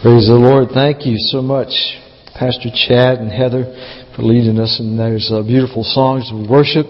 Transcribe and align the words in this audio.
Praise 0.00 0.32
the 0.32 0.40
Lord. 0.40 0.72
Thank 0.72 1.04
you 1.04 1.20
so 1.28 1.44
much, 1.44 1.68
Pastor 2.32 2.72
Chad 2.72 3.20
and 3.20 3.28
Heather, 3.28 3.68
for 4.16 4.24
leading 4.24 4.56
us 4.56 4.80
in 4.80 4.96
those 4.96 5.28
uh, 5.28 5.44
beautiful 5.44 5.84
songs 5.84 6.24
of 6.32 6.48
worship, 6.48 6.88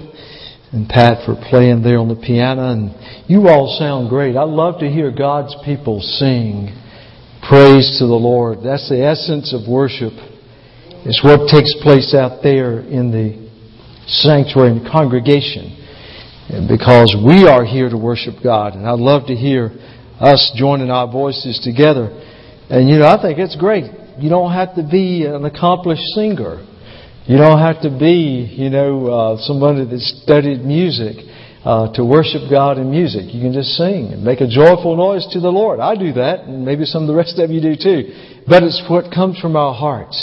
and 0.71 0.87
Pat 0.87 1.27
for 1.27 1.35
playing 1.35 1.83
there 1.83 1.99
on 1.99 2.07
the 2.07 2.15
piano. 2.15 2.71
And 2.71 2.95
you 3.27 3.51
all 3.51 3.75
sound 3.83 4.15
great. 4.15 4.38
I 4.38 4.46
love 4.46 4.79
to 4.79 4.87
hear 4.87 5.11
God's 5.11 5.51
people 5.67 5.99
sing 5.99 6.71
praise 7.43 7.99
to 7.99 8.07
the 8.07 8.15
Lord. 8.15 8.62
That's 8.62 8.86
the 8.86 9.02
essence 9.02 9.50
of 9.50 9.66
worship. 9.66 10.14
It's 11.02 11.18
what 11.27 11.50
takes 11.50 11.74
place 11.82 12.14
out 12.14 12.46
there 12.46 12.79
in 12.79 13.11
the 13.11 13.42
sanctuary 14.06 14.79
and 14.79 14.86
congregation. 14.86 15.74
Because 16.70 17.11
we 17.18 17.50
are 17.50 17.66
here 17.66 17.90
to 17.90 17.98
worship 17.98 18.38
God. 18.38 18.79
And 18.79 18.86
I'd 18.86 19.02
love 19.02 19.27
to 19.27 19.34
hear 19.34 19.74
us 20.22 20.54
joining 20.54 20.95
our 20.95 21.11
voices 21.11 21.58
together. 21.58 22.30
And 22.71 22.89
you 22.89 22.98
know, 22.98 23.07
I 23.07 23.21
think 23.21 23.39
it's 23.39 23.57
great. 23.57 23.91
You 24.18 24.30
don't 24.30 24.52
have 24.52 24.77
to 24.77 24.87
be 24.87 25.27
an 25.27 25.45
accomplished 25.45 26.06
singer. 26.15 26.65
You 27.27 27.37
don't 27.37 27.59
have 27.59 27.83
to 27.83 27.91
be, 27.91 28.46
you 28.56 28.70
know, 28.70 29.06
uh, 29.06 29.37
somebody 29.38 29.84
that 29.84 30.01
studied 30.01 30.65
music 30.65 31.16
uh, 31.65 31.93
to 31.95 32.05
worship 32.05 32.48
God 32.51 32.79
in 32.79 32.91
music. 32.91 33.34
You 33.34 33.43
can 33.43 33.52
just 33.52 33.70
sing 33.77 34.12
and 34.12 34.24
make 34.24 34.41
a 34.41 34.48
joyful 34.48 34.96
noise 34.96 35.27
to 35.33 35.41
the 35.41 35.51
Lord. 35.51 35.80
I 35.80 35.95
do 35.96 36.12
that, 36.15 36.45
and 36.46 36.65
maybe 36.65 36.84
some 36.84 37.02
of 37.02 37.09
the 37.09 37.15
rest 37.15 37.38
of 37.38 37.51
you 37.51 37.60
do 37.60 37.77
too. 37.77 38.43
But 38.46 38.62
it's 38.62 38.82
what 38.88 39.12
comes 39.12 39.38
from 39.38 39.57
our 39.57 39.74
hearts 39.74 40.16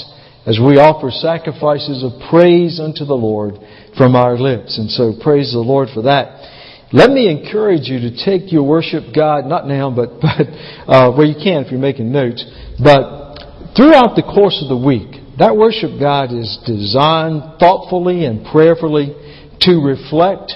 as 0.46 0.58
we 0.58 0.80
offer 0.80 1.12
sacrifices 1.12 2.04
of 2.04 2.16
praise 2.30 2.80
unto 2.80 3.04
the 3.04 3.14
Lord 3.14 3.60
from 3.98 4.16
our 4.16 4.40
lips. 4.40 4.80
And 4.80 4.90
so 4.90 5.14
praise 5.22 5.52
the 5.52 5.60
Lord 5.60 5.90
for 5.94 6.04
that. 6.04 6.57
Let 6.94 7.12
me 7.12 7.28
encourage 7.30 7.90
you 7.90 8.00
to 8.00 8.24
take 8.24 8.52
your 8.52 8.64
worship 8.64 9.14
God, 9.14 9.46
not 9.46 9.68
now, 9.68 9.92
but, 9.92 10.10
but 10.22 10.48
uh, 10.88 11.12
well, 11.12 11.26
you 11.26 11.36
can 11.36 11.66
if 11.66 11.72
you're 11.72 11.80
making 11.80 12.12
notes, 12.12 12.46
but 12.82 13.36
throughout 13.76 14.16
the 14.16 14.24
course 14.24 14.60
of 14.64 14.70
the 14.70 14.78
week, 14.78 15.20
that 15.38 15.56
worship 15.56 16.00
God 16.00 16.32
is 16.32 16.58
designed 16.66 17.60
thoughtfully 17.60 18.26
and 18.26 18.46
prayerfully 18.46 19.14
to 19.62 19.84
reflect 19.84 20.54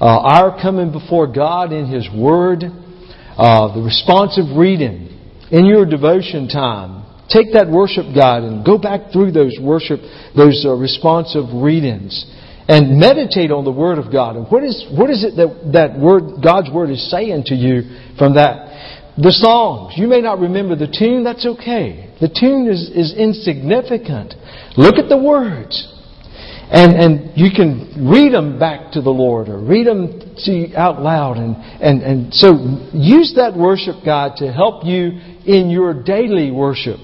uh, 0.00 0.04
our 0.04 0.60
coming 0.60 0.92
before 0.92 1.32
God 1.32 1.72
in 1.72 1.86
His 1.86 2.08
Word, 2.14 2.64
uh, 2.64 3.74
the 3.74 3.82
responsive 3.82 4.56
reading 4.56 5.08
in 5.50 5.64
your 5.64 5.86
devotion 5.86 6.46
time. 6.46 7.06
Take 7.30 7.54
that 7.54 7.70
worship 7.70 8.04
God 8.14 8.42
and 8.42 8.66
go 8.66 8.76
back 8.76 9.12
through 9.12 9.32
those 9.32 9.56
worship, 9.58 10.00
those 10.36 10.62
uh, 10.68 10.74
responsive 10.74 11.46
readings 11.54 12.26
and 12.68 12.98
meditate 12.98 13.50
on 13.50 13.64
the 13.64 13.72
Word 13.72 13.98
of 13.98 14.10
God. 14.10 14.36
And 14.36 14.46
what 14.48 14.64
is, 14.64 14.86
what 14.90 15.10
is 15.10 15.24
it 15.24 15.36
that, 15.36 15.72
that 15.72 15.98
word, 15.98 16.42
God's 16.42 16.70
Word 16.70 16.90
is 16.90 17.10
saying 17.10 17.44
to 17.46 17.54
you 17.54 17.82
from 18.16 18.34
that? 18.34 19.14
The 19.16 19.30
songs. 19.30 19.94
You 19.96 20.08
may 20.08 20.20
not 20.20 20.40
remember 20.40 20.74
the 20.74 20.88
tune, 20.88 21.22
that's 21.22 21.46
okay. 21.46 22.12
The 22.20 22.28
tune 22.28 22.66
is, 22.66 22.90
is 22.90 23.14
insignificant. 23.14 24.34
Look 24.76 24.96
at 24.96 25.08
the 25.08 25.18
words. 25.18 25.90
And, 26.70 26.96
and 26.96 27.36
you 27.36 27.50
can 27.54 28.08
read 28.10 28.32
them 28.32 28.58
back 28.58 28.92
to 28.92 29.02
the 29.02 29.10
Lord 29.10 29.48
or 29.48 29.60
read 29.60 29.86
them 29.86 30.34
to 30.46 30.74
out 30.74 31.02
loud. 31.02 31.36
And, 31.36 31.54
and, 31.80 32.02
and 32.02 32.34
so 32.34 32.56
use 32.92 33.34
that 33.36 33.54
worship, 33.54 33.96
God, 34.04 34.36
to 34.38 34.50
help 34.50 34.84
you 34.84 35.20
in 35.44 35.68
your 35.70 36.02
daily 36.02 36.50
worship. 36.50 36.96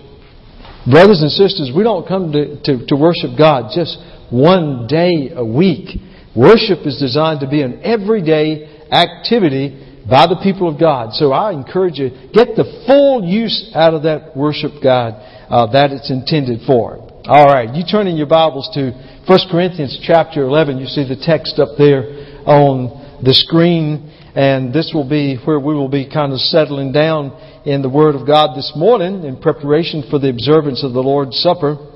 Brothers 0.91 1.21
and 1.21 1.31
sisters, 1.31 1.71
we 1.77 1.85
don't 1.85 2.09
come 2.09 2.33
to, 2.33 2.61
to, 2.63 2.87
to 2.87 2.97
worship 2.97 3.37
God 3.37 3.71
just 3.75 3.99
one 4.31 4.87
day 4.87 5.31
a 5.35 5.45
week. 5.45 5.99
Worship 6.35 6.87
is 6.87 6.99
designed 6.99 7.41
to 7.41 7.49
be 7.49 7.63
an 7.63 7.83
everyday 7.83 8.87
activity 8.91 9.91
by 10.09 10.27
the 10.27 10.39
people 10.43 10.69
of 10.69 10.79
God. 10.79 11.13
So 11.15 11.33
I 11.33 11.53
encourage 11.53 11.99
you, 11.99 12.11
get 12.33 12.57
the 12.57 12.85
full 12.87 13.25
use 13.25 13.71
out 13.75 13.95
of 13.95 14.03
that 14.05 14.37
worship 14.37 14.83
God 14.83 15.15
uh, 15.51 15.71
that 15.73 15.91
it's 15.91 16.11
intended 16.11 16.61
for. 16.67 16.99
All 17.27 17.47
right, 17.47 17.75
you 17.75 17.85
turn 17.85 18.07
in 18.07 18.17
your 18.17 18.27
Bibles 18.27 18.71
to 18.75 18.91
1 19.27 19.39
Corinthians 19.51 20.01
chapter 20.03 20.43
11. 20.43 20.79
You 20.79 20.87
see 20.87 21.07
the 21.07 21.21
text 21.21 21.59
up 21.59 21.77
there 21.77 22.03
on 22.47 23.23
the 23.23 23.35
screen, 23.35 24.11
and 24.35 24.73
this 24.73 24.93
will 24.95 25.09
be 25.09 25.37
where 25.45 25.61
we 25.61 25.75
will 25.75 25.91
be 25.91 26.09
kind 26.11 26.33
of 26.33 26.41
settling 26.41 26.93
down 26.93 27.31
in 27.67 27.83
the 27.83 27.91
Word 27.91 28.15
of 28.15 28.27
God 28.27 28.57
this 28.57 28.73
morning 28.75 29.25
in 29.25 29.37
preparation 29.41 30.03
for 30.11 30.19
the 30.19 30.31
observance 30.31 30.83
of 30.83 30.93
the 30.93 31.03
Lord's 31.03 31.37
Supper. 31.37 31.90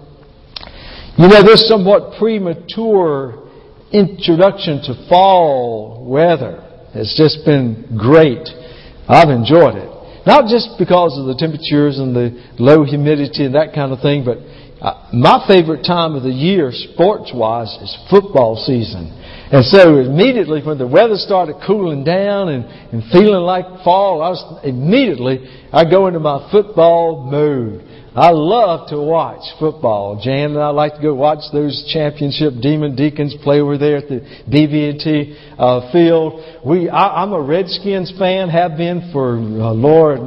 You 1.16 1.28
know, 1.28 1.44
this 1.44 1.68
somewhat 1.68 2.18
premature 2.18 3.48
introduction 3.92 4.82
to 4.82 5.06
fall 5.08 6.04
weather 6.04 6.60
has 6.92 7.14
just 7.16 7.44
been 7.44 7.96
great. 7.96 8.42
I've 9.06 9.28
enjoyed 9.28 9.76
it. 9.76 10.26
Not 10.26 10.50
just 10.50 10.74
because 10.76 11.16
of 11.16 11.26
the 11.26 11.36
temperatures 11.38 12.00
and 12.00 12.16
the 12.16 12.34
low 12.58 12.82
humidity 12.82 13.44
and 13.44 13.54
that 13.54 13.72
kind 13.72 13.92
of 13.92 14.00
thing, 14.00 14.24
but 14.24 14.38
uh, 14.82 15.08
my 15.12 15.46
favorite 15.46 15.84
time 15.84 16.16
of 16.16 16.24
the 16.24 16.34
year, 16.34 16.72
sports 16.72 17.30
wise, 17.32 17.70
is 17.80 17.96
football 18.10 18.56
season. 18.56 19.14
And 19.52 19.64
so 19.64 20.00
immediately 20.00 20.62
when 20.66 20.78
the 20.78 20.86
weather 20.86 21.14
started 21.14 21.62
cooling 21.64 22.02
down 22.02 22.48
and, 22.48 22.64
and 22.64 23.04
feeling 23.12 23.46
like 23.46 23.84
fall, 23.84 24.20
I 24.20 24.30
was 24.30 24.60
immediately 24.64 25.46
I 25.72 25.88
go 25.88 26.08
into 26.08 26.18
my 26.18 26.50
football 26.50 27.30
mode. 27.30 27.93
I 28.14 28.30
love 28.30 28.90
to 28.90 29.02
watch 29.02 29.42
football. 29.58 30.20
Jan 30.22 30.50
and 30.50 30.60
I 30.60 30.68
like 30.68 30.94
to 30.94 31.02
go 31.02 31.14
watch 31.14 31.50
those 31.52 31.90
championship 31.92 32.54
Demon 32.62 32.94
Deacons 32.94 33.34
play 33.42 33.60
over 33.60 33.76
there 33.76 33.96
at 33.96 34.08
the 34.08 34.20
BB&T 34.46 35.36
uh, 35.58 35.90
field. 35.90 36.62
We, 36.64 36.88
I, 36.88 37.22
I'm 37.22 37.32
a 37.32 37.42
Redskins 37.42 38.12
fan, 38.16 38.50
have 38.50 38.76
been 38.76 39.10
for 39.12 39.34
uh, 39.34 39.74
Lord 39.74 40.20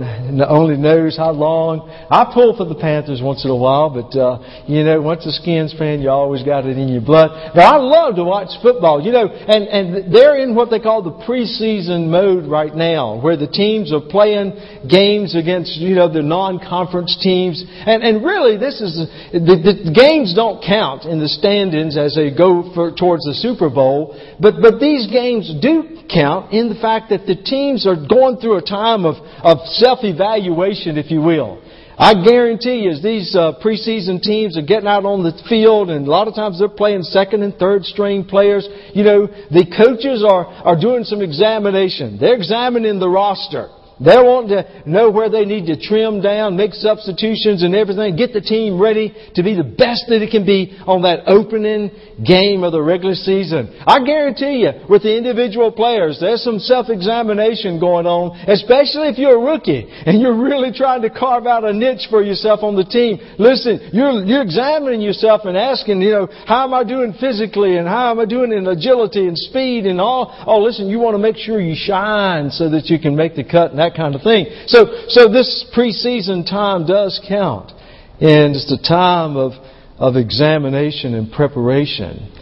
only 0.49 0.75
knows 0.75 1.15
how 1.15 1.31
long. 1.31 1.87
I 2.11 2.29
pull 2.33 2.57
for 2.57 2.65
the 2.65 2.75
Panthers 2.75 3.21
once 3.23 3.45
in 3.45 3.51
a 3.51 3.55
while, 3.55 3.89
but 3.89 4.11
uh, 4.19 4.63
you 4.67 4.83
know, 4.83 5.01
once 5.01 5.25
a 5.25 5.31
Skins 5.31 5.73
fan, 5.77 6.01
you 6.01 6.09
always 6.09 6.43
got 6.43 6.65
it 6.65 6.77
in 6.77 6.89
your 6.89 7.01
blood. 7.01 7.53
But 7.55 7.63
I 7.63 7.77
love 7.77 8.15
to 8.15 8.23
watch 8.23 8.49
football. 8.61 9.01
You 9.01 9.11
know, 9.11 9.27
and 9.27 9.67
and 9.67 10.13
they're 10.13 10.37
in 10.43 10.55
what 10.55 10.69
they 10.69 10.79
call 10.79 11.03
the 11.03 11.23
preseason 11.23 12.07
mode 12.07 12.45
right 12.45 12.75
now, 12.75 13.19
where 13.21 13.37
the 13.37 13.47
teams 13.47 13.93
are 13.93 14.01
playing 14.01 14.59
games 14.89 15.35
against 15.35 15.77
you 15.77 15.95
know 15.95 16.11
the 16.11 16.21
non-conference 16.21 17.17
teams 17.23 17.63
and, 17.85 18.03
and 18.03 18.23
really, 18.23 18.57
this 18.57 18.81
is 18.81 18.97
the, 19.31 19.39
the 19.85 19.91
games 19.93 20.33
don't 20.33 20.63
count 20.63 21.05
in 21.05 21.19
the 21.19 21.27
standings 21.27 21.97
as 21.97 22.15
they 22.15 22.31
go 22.31 22.71
for, 22.73 22.91
towards 22.91 23.23
the 23.25 23.33
Super 23.33 23.69
Bowl, 23.69 24.17
but 24.39 24.61
but 24.61 24.79
these 24.79 25.07
games 25.07 25.53
do 25.61 26.01
count 26.09 26.53
in 26.53 26.69
the 26.69 26.79
fact 26.79 27.09
that 27.09 27.27
the 27.27 27.35
teams 27.35 27.85
are 27.85 27.95
going 27.95 28.37
through 28.37 28.57
a 28.57 28.61
time 28.61 29.05
of 29.05 29.15
of 29.43 29.65
self 29.77 29.99
evaluation, 30.03 30.97
if 30.97 31.11
you 31.11 31.21
will. 31.21 31.61
I 31.99 32.13
guarantee 32.13 32.85
you, 32.85 32.91
as 32.91 33.01
these 33.01 33.35
uh, 33.35 33.53
preseason 33.57 34.21
teams 34.21 34.55
are 34.55 34.61
getting 34.61 34.87
out 34.87 35.03
on 35.03 35.23
the 35.23 35.33
field, 35.49 35.89
and 35.89 36.05
a 36.05 36.09
lot 36.09 36.27
of 36.27 36.35
times 36.35 36.59
they're 36.59 36.69
playing 36.69 37.01
second 37.01 37.41
and 37.41 37.55
third 37.55 37.85
string 37.85 38.23
players, 38.23 38.69
you 38.93 39.03
know, 39.03 39.25
the 39.25 39.65
coaches 39.65 40.23
are, 40.23 40.45
are 40.45 40.79
doing 40.79 41.03
some 41.03 41.23
examination. 41.23 42.19
They're 42.19 42.35
examining 42.35 42.99
the 42.99 43.09
roster. 43.09 43.69
They're 43.99 44.23
wanting 44.23 44.49
to 44.57 44.89
know 44.89 45.09
where 45.09 45.29
they 45.29 45.45
need 45.45 45.65
to 45.67 45.79
trim 45.79 46.21
down, 46.21 46.55
make 46.55 46.73
substitutions 46.73 47.63
and 47.63 47.73
everything, 47.73 48.15
get 48.15 48.33
the 48.33 48.41
team 48.41 48.79
ready 48.79 49.15
to 49.35 49.43
be 49.43 49.55
the 49.55 49.63
best 49.63 50.05
that 50.09 50.21
it 50.21 50.29
can 50.29 50.45
be 50.45 50.77
on 50.85 51.01
that 51.01 51.25
opening 51.25 51.89
game 52.21 52.63
of 52.63 52.71
the 52.71 52.81
regular 52.81 53.15
season. 53.15 53.73
I 53.85 54.03
guarantee 54.05 54.61
you, 54.61 54.85
with 54.89 55.03
the 55.03 55.17
individual 55.17 55.71
players, 55.71 56.19
there's 56.19 56.43
some 56.43 56.59
self-examination 56.59 57.79
going 57.79 58.05
on, 58.05 58.37
especially 58.49 59.09
if 59.09 59.17
you're 59.17 59.37
a 59.37 59.45
rookie 59.53 59.85
and 60.05 60.21
you're 60.21 60.37
really 60.37 60.71
trying 60.71 61.01
to 61.01 61.09
carve 61.09 61.47
out 61.47 61.63
a 61.63 61.73
niche 61.73 62.07
for 62.09 62.23
yourself 62.23 62.61
on 62.61 62.75
the 62.75 62.85
team. 62.85 63.17
Listen, 63.39 63.89
you're, 63.93 64.23
you're 64.25 64.41
examining 64.43 65.01
yourself 65.01 65.41
and 65.45 65.57
asking, 65.57 66.01
you 66.01 66.11
know, 66.11 66.27
how 66.45 66.65
am 66.65 66.73
I 66.73 66.83
doing 66.83 67.13
physically 67.19 67.77
and 67.77 67.87
how 67.87 68.11
am 68.11 68.19
I 68.19 68.25
doing 68.25 68.51
in 68.51 68.67
agility 68.67 69.27
and 69.27 69.37
speed 69.37 69.85
and 69.85 69.99
all. 69.99 70.33
Oh, 70.45 70.61
listen, 70.61 70.87
you 70.87 70.99
want 70.99 71.15
to 71.15 71.19
make 71.19 71.37
sure 71.37 71.59
you 71.59 71.75
shine 71.75 72.49
so 72.51 72.69
that 72.69 72.87
you 72.87 72.99
can 72.99 73.15
make 73.15 73.35
the 73.35 73.43
cut 73.43 73.71
and 73.71 73.79
that 73.87 73.95
kind 73.95 74.15
of 74.15 74.21
thing. 74.21 74.45
So, 74.67 75.07
so 75.07 75.31
this 75.31 75.65
preseason 75.75 76.45
time 76.45 76.85
does 76.85 77.19
count. 77.27 77.71
And 78.19 78.55
it's 78.55 78.69
the 78.69 78.81
time 78.81 79.37
of, 79.37 79.53
of 79.97 80.15
examination 80.15 81.13
and 81.13 81.31
preparation. 81.31 82.33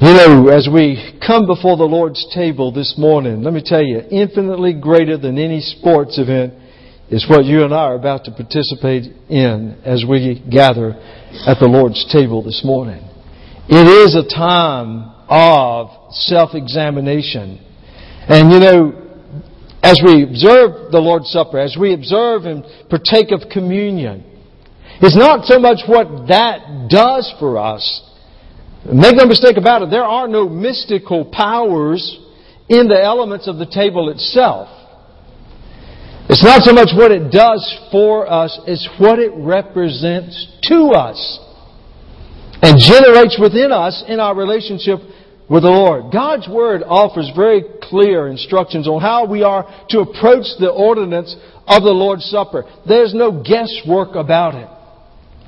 You 0.00 0.12
know, 0.14 0.48
as 0.48 0.68
we 0.72 1.18
come 1.26 1.46
before 1.46 1.76
the 1.76 1.84
Lord's 1.84 2.26
table 2.34 2.72
this 2.72 2.94
morning, 2.96 3.42
let 3.42 3.52
me 3.52 3.62
tell 3.64 3.82
you, 3.82 4.00
infinitely 4.10 4.74
greater 4.74 5.18
than 5.18 5.38
any 5.38 5.60
sports 5.60 6.18
event 6.18 6.54
is 7.10 7.26
what 7.28 7.44
you 7.44 7.64
and 7.64 7.74
I 7.74 7.90
are 7.90 7.96
about 7.96 8.24
to 8.24 8.30
participate 8.30 9.04
in 9.28 9.76
as 9.84 10.04
we 10.08 10.42
gather 10.50 10.92
at 11.46 11.58
the 11.58 11.66
Lord's 11.66 12.06
table 12.12 12.42
this 12.42 12.62
morning. 12.64 13.02
It 13.68 13.86
is 13.86 14.14
a 14.14 14.28
time 14.28 15.12
of 15.28 16.12
self-examination. 16.12 17.66
And 18.28 18.52
you 18.52 18.60
know, 18.60 19.09
as 19.82 19.96
we 20.04 20.22
observe 20.22 20.92
the 20.92 21.00
Lord's 21.00 21.30
Supper, 21.30 21.58
as 21.58 21.76
we 21.78 21.94
observe 21.94 22.44
and 22.44 22.64
partake 22.90 23.32
of 23.32 23.48
communion, 23.50 24.24
it's 25.00 25.16
not 25.16 25.46
so 25.46 25.58
much 25.58 25.80
what 25.86 26.28
that 26.28 26.88
does 26.90 27.32
for 27.38 27.56
us. 27.56 28.02
Make 28.84 29.16
no 29.16 29.26
mistake 29.26 29.56
about 29.56 29.82
it, 29.82 29.90
there 29.90 30.04
are 30.04 30.28
no 30.28 30.48
mystical 30.48 31.24
powers 31.24 32.18
in 32.68 32.88
the 32.88 33.02
elements 33.02 33.48
of 33.48 33.56
the 33.56 33.66
table 33.66 34.10
itself. 34.10 34.68
It's 36.28 36.44
not 36.44 36.62
so 36.62 36.72
much 36.72 36.90
what 36.94 37.10
it 37.10 37.32
does 37.32 37.64
for 37.90 38.30
us, 38.30 38.58
it's 38.66 38.88
what 38.98 39.18
it 39.18 39.32
represents 39.34 40.46
to 40.68 40.92
us 40.94 41.40
and 42.62 42.78
generates 42.78 43.38
within 43.40 43.72
us 43.72 44.04
in 44.06 44.20
our 44.20 44.36
relationship 44.36 45.00
with 45.50 45.64
the 45.64 45.68
Lord. 45.68 46.12
God's 46.12 46.48
Word 46.48 46.82
offers 46.86 47.30
very 47.34 47.64
clear 47.82 48.28
instructions 48.28 48.86
on 48.86 49.00
how 49.00 49.26
we 49.26 49.42
are 49.42 49.64
to 49.88 49.98
approach 49.98 50.46
the 50.60 50.70
ordinance 50.70 51.34
of 51.66 51.82
the 51.82 51.90
Lord's 51.90 52.24
Supper. 52.26 52.64
There's 52.86 53.12
no 53.12 53.42
guesswork 53.42 54.14
about 54.14 54.54
it. 54.54 54.68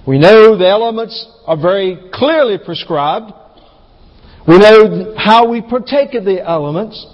We 0.05 0.19
know 0.19 0.59
the 0.59 0.67
elements 0.67 1.15
are 1.47 1.57
very 1.57 2.11
clearly 2.13 2.59
prescribed. 2.59 3.33
We 4.49 4.59
know 4.59 5.15
how 5.17 5.49
we 5.49 5.63
partake 5.63 6.15
of 6.15 6.25
the 6.25 6.43
elements. 6.45 7.07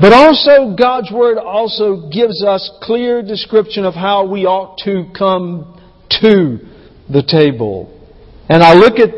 But 0.00 0.12
also, 0.12 0.76
God's 0.78 1.10
Word 1.10 1.36
also 1.36 2.08
gives 2.10 2.44
us 2.44 2.70
clear 2.80 3.22
description 3.22 3.84
of 3.84 3.94
how 3.94 4.26
we 4.26 4.46
ought 4.46 4.78
to 4.84 5.10
come 5.18 5.80
to 6.22 6.58
the 7.10 7.24
table. 7.26 7.90
And 8.48 8.62
I 8.62 8.74
look 8.74 9.00
at 9.00 9.10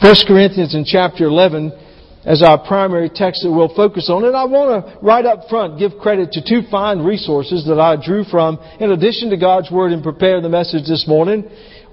1 0.00 0.14
Corinthians 0.26 0.74
in 0.74 0.86
chapter 0.86 1.24
11 1.24 1.83
as 2.24 2.42
our 2.42 2.58
primary 2.66 3.10
text 3.10 3.42
that 3.42 3.52
we'll 3.52 3.74
focus 3.74 4.08
on. 4.10 4.24
And 4.24 4.36
I 4.36 4.44
want 4.44 4.86
to, 4.86 4.98
right 5.00 5.24
up 5.24 5.48
front, 5.48 5.78
give 5.78 5.92
credit 6.00 6.32
to 6.32 6.40
two 6.40 6.66
fine 6.70 7.00
resources 7.00 7.66
that 7.66 7.78
I 7.78 7.96
drew 7.96 8.24
from 8.24 8.58
in 8.80 8.92
addition 8.92 9.30
to 9.30 9.36
God's 9.36 9.70
Word 9.70 9.92
in 9.92 10.02
preparing 10.02 10.42
the 10.42 10.48
message 10.48 10.86
this 10.86 11.06
morning. 11.06 11.44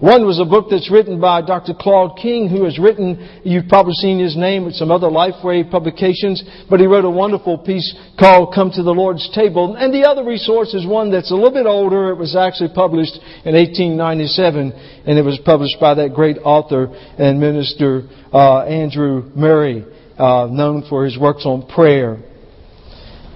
One 0.02 0.26
was 0.26 0.40
a 0.40 0.46
book 0.46 0.66
that's 0.72 0.90
written 0.90 1.22
by 1.22 1.44
Dr. 1.44 1.76
Claude 1.78 2.18
King, 2.20 2.50
who 2.50 2.64
has 2.64 2.80
written, 2.80 3.42
you've 3.44 3.68
probably 3.68 3.94
seen 3.94 4.18
his 4.18 4.36
name 4.36 4.66
with 4.66 4.74
some 4.74 4.90
other 4.90 5.10
Lifeway 5.10 5.70
publications, 5.70 6.44
but 6.72 6.80
he 6.80 6.88
wrote 6.88 7.06
a 7.06 7.10
wonderful 7.10 7.60
piece 7.60 7.96
called 8.18 8.52
Come 8.56 8.72
to 8.72 8.82
the 8.82 8.96
Lord's 8.96 9.30
Table. 9.36 9.76
And 9.76 9.94
the 9.94 10.10
other 10.10 10.26
resource 10.26 10.74
is 10.74 10.88
one 10.88 11.12
that's 11.12 11.30
a 11.30 11.36
little 11.36 11.54
bit 11.54 11.68
older. 11.68 12.10
It 12.10 12.18
was 12.18 12.36
actually 12.36 12.74
published 12.74 13.14
in 13.46 13.54
1897, 13.54 14.72
and 15.06 15.20
it 15.20 15.22
was 15.22 15.40
published 15.46 15.78
by 15.80 15.94
that 15.94 16.16
great 16.16 16.40
author 16.44 16.88
and 17.20 17.40
minister, 17.40 18.10
uh, 18.34 18.66
Andrew 18.66 19.30
Murray, 19.36 19.86
uh, 20.22 20.48
known 20.52 20.86
for 20.88 21.04
his 21.04 21.18
works 21.18 21.46
on 21.46 21.66
prayer. 21.68 22.22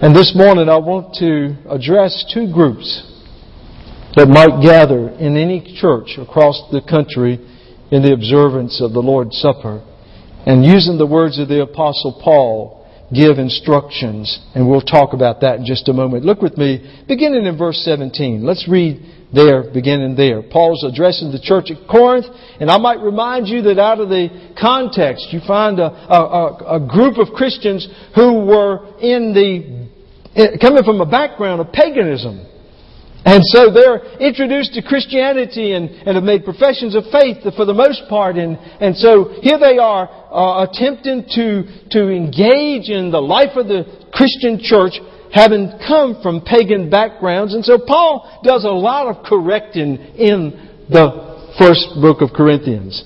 And 0.00 0.14
this 0.14 0.32
morning 0.36 0.68
I 0.68 0.78
want 0.78 1.14
to 1.18 1.56
address 1.68 2.24
two 2.32 2.52
groups 2.52 3.02
that 4.14 4.28
might 4.28 4.62
gather 4.62 5.08
in 5.18 5.36
any 5.36 5.76
church 5.80 6.14
across 6.16 6.62
the 6.70 6.80
country 6.80 7.42
in 7.90 8.02
the 8.02 8.12
observance 8.12 8.80
of 8.80 8.92
the 8.92 9.00
Lord's 9.00 9.36
Supper. 9.36 9.82
And 10.46 10.64
using 10.64 10.96
the 10.96 11.06
words 11.06 11.40
of 11.40 11.48
the 11.48 11.62
Apostle 11.62 12.20
Paul, 12.22 12.86
give 13.12 13.38
instructions. 13.38 14.38
And 14.54 14.70
we'll 14.70 14.80
talk 14.80 15.12
about 15.12 15.40
that 15.40 15.58
in 15.58 15.66
just 15.66 15.88
a 15.88 15.92
moment. 15.92 16.24
Look 16.24 16.40
with 16.40 16.56
me, 16.56 17.02
beginning 17.08 17.46
in 17.46 17.58
verse 17.58 17.82
17. 17.84 18.46
Let's 18.46 18.68
read 18.68 19.02
there, 19.36 19.70
beginning 19.70 20.16
there. 20.16 20.42
Paul's 20.42 20.82
addressing 20.82 21.30
the 21.30 21.38
church 21.38 21.70
at 21.70 21.86
Corinth, 21.88 22.24
and 22.58 22.70
I 22.70 22.78
might 22.78 22.98
remind 23.00 23.46
you 23.46 23.62
that 23.68 23.78
out 23.78 24.00
of 24.00 24.08
the 24.08 24.56
context, 24.58 25.28
you 25.30 25.40
find 25.46 25.78
a, 25.78 25.92
a, 25.92 26.80
a 26.80 26.88
group 26.88 27.18
of 27.18 27.34
Christians 27.36 27.86
who 28.14 28.46
were 28.48 28.96
in 28.98 29.36
the, 29.36 30.58
coming 30.58 30.82
from 30.82 31.00
a 31.02 31.06
background 31.06 31.60
of 31.60 31.70
paganism. 31.70 32.46
And 33.26 33.42
so 33.44 33.74
they're 33.74 34.16
introduced 34.22 34.74
to 34.74 34.82
Christianity 34.82 35.72
and, 35.72 35.90
and 35.90 36.14
have 36.14 36.22
made 36.22 36.44
professions 36.44 36.94
of 36.94 37.04
faith 37.10 37.42
for 37.56 37.64
the 37.64 37.74
most 37.74 38.02
part. 38.08 38.36
And, 38.36 38.56
and 38.56 38.96
so 38.96 39.34
here 39.42 39.58
they 39.58 39.78
are 39.78 40.06
uh, 40.06 40.62
attempting 40.62 41.26
to, 41.34 41.66
to 41.90 42.08
engage 42.08 42.88
in 42.88 43.10
the 43.10 43.20
life 43.20 43.56
of 43.56 43.66
the 43.66 44.06
Christian 44.12 44.60
church 44.62 44.94
having 45.32 45.72
come 45.86 46.20
from 46.22 46.40
pagan 46.40 46.90
backgrounds. 46.90 47.54
And 47.54 47.64
so 47.64 47.78
Paul 47.78 48.40
does 48.42 48.64
a 48.64 48.70
lot 48.70 49.06
of 49.06 49.24
correcting 49.24 49.96
in 50.16 50.84
the 50.88 51.54
first 51.58 52.00
book 52.00 52.20
of 52.20 52.30
Corinthians. 52.34 53.04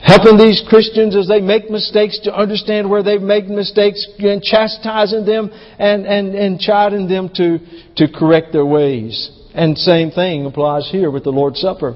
Helping 0.00 0.38
these 0.38 0.62
Christians 0.68 1.16
as 1.16 1.26
they 1.26 1.40
make 1.40 1.70
mistakes 1.70 2.20
to 2.24 2.34
understand 2.34 2.88
where 2.88 3.02
they've 3.02 3.20
made 3.20 3.48
mistakes 3.48 4.06
and 4.18 4.42
chastising 4.42 5.24
them 5.24 5.50
and, 5.78 6.06
and, 6.06 6.34
and 6.34 6.60
chiding 6.60 7.08
them 7.08 7.28
to, 7.34 7.58
to 7.96 8.06
correct 8.06 8.52
their 8.52 8.66
ways. 8.66 9.30
And 9.54 9.76
same 9.76 10.10
thing 10.10 10.46
applies 10.46 10.88
here 10.90 11.10
with 11.10 11.24
the 11.24 11.30
Lord's 11.30 11.60
Supper. 11.60 11.94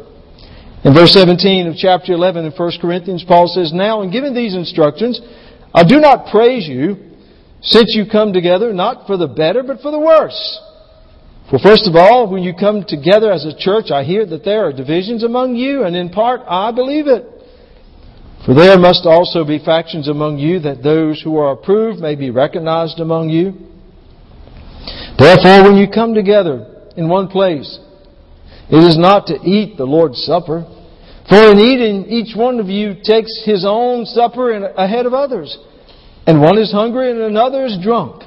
In 0.82 0.94
verse 0.94 1.12
17 1.12 1.66
of 1.66 1.76
chapter 1.76 2.12
11 2.14 2.46
in 2.46 2.52
1 2.52 2.72
Corinthians, 2.80 3.22
Paul 3.22 3.46
says, 3.48 3.70
Now 3.72 4.00
in 4.00 4.10
giving 4.10 4.34
these 4.34 4.54
instructions, 4.54 5.20
I 5.74 5.84
do 5.84 6.00
not 6.00 6.32
praise 6.32 6.66
you, 6.66 7.09
since 7.62 7.94
you 7.94 8.04
come 8.10 8.32
together, 8.32 8.72
not 8.72 9.06
for 9.06 9.16
the 9.16 9.28
better, 9.28 9.62
but 9.62 9.80
for 9.80 9.90
the 9.90 9.98
worse. 9.98 10.60
For 11.50 11.58
first 11.58 11.86
of 11.88 11.96
all, 11.96 12.30
when 12.30 12.42
you 12.42 12.54
come 12.54 12.84
together 12.86 13.32
as 13.32 13.44
a 13.44 13.56
church, 13.56 13.90
I 13.90 14.04
hear 14.04 14.24
that 14.26 14.44
there 14.44 14.66
are 14.66 14.72
divisions 14.72 15.24
among 15.24 15.56
you, 15.56 15.84
and 15.84 15.96
in 15.96 16.10
part 16.10 16.42
I 16.48 16.70
believe 16.72 17.06
it. 17.06 17.24
For 18.46 18.54
there 18.54 18.78
must 18.78 19.04
also 19.04 19.44
be 19.44 19.62
factions 19.62 20.08
among 20.08 20.38
you, 20.38 20.60
that 20.60 20.82
those 20.82 21.20
who 21.22 21.36
are 21.38 21.52
approved 21.52 22.00
may 22.00 22.14
be 22.14 22.30
recognized 22.30 23.00
among 23.00 23.28
you. 23.30 23.52
Therefore, 25.18 25.64
when 25.64 25.76
you 25.76 25.86
come 25.92 26.14
together, 26.14 26.70
in 26.96 27.08
one 27.08 27.28
place. 27.28 27.78
It 28.70 28.84
is 28.84 28.98
not 28.98 29.26
to 29.26 29.34
eat 29.42 29.76
the 29.76 29.84
Lord's 29.84 30.18
Supper. 30.22 30.64
For 31.28 31.50
in 31.50 31.58
eating, 31.58 32.06
each 32.06 32.36
one 32.36 32.60
of 32.60 32.66
you 32.66 32.94
takes 33.02 33.42
his 33.44 33.64
own 33.66 34.04
supper 34.04 34.52
ahead 34.52 35.06
of 35.06 35.14
others. 35.14 35.56
And 36.30 36.40
one 36.40 36.58
is 36.58 36.70
hungry 36.70 37.10
and 37.10 37.22
another 37.22 37.66
is 37.66 37.76
drunk. 37.82 38.22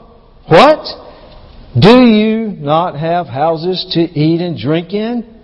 What? 0.50 0.84
Do 1.80 2.04
you 2.04 2.48
not 2.48 3.00
have 3.00 3.28
houses 3.28 3.88
to 3.94 4.02
eat 4.02 4.42
and 4.42 4.60
drink 4.60 4.92
in? 4.92 5.40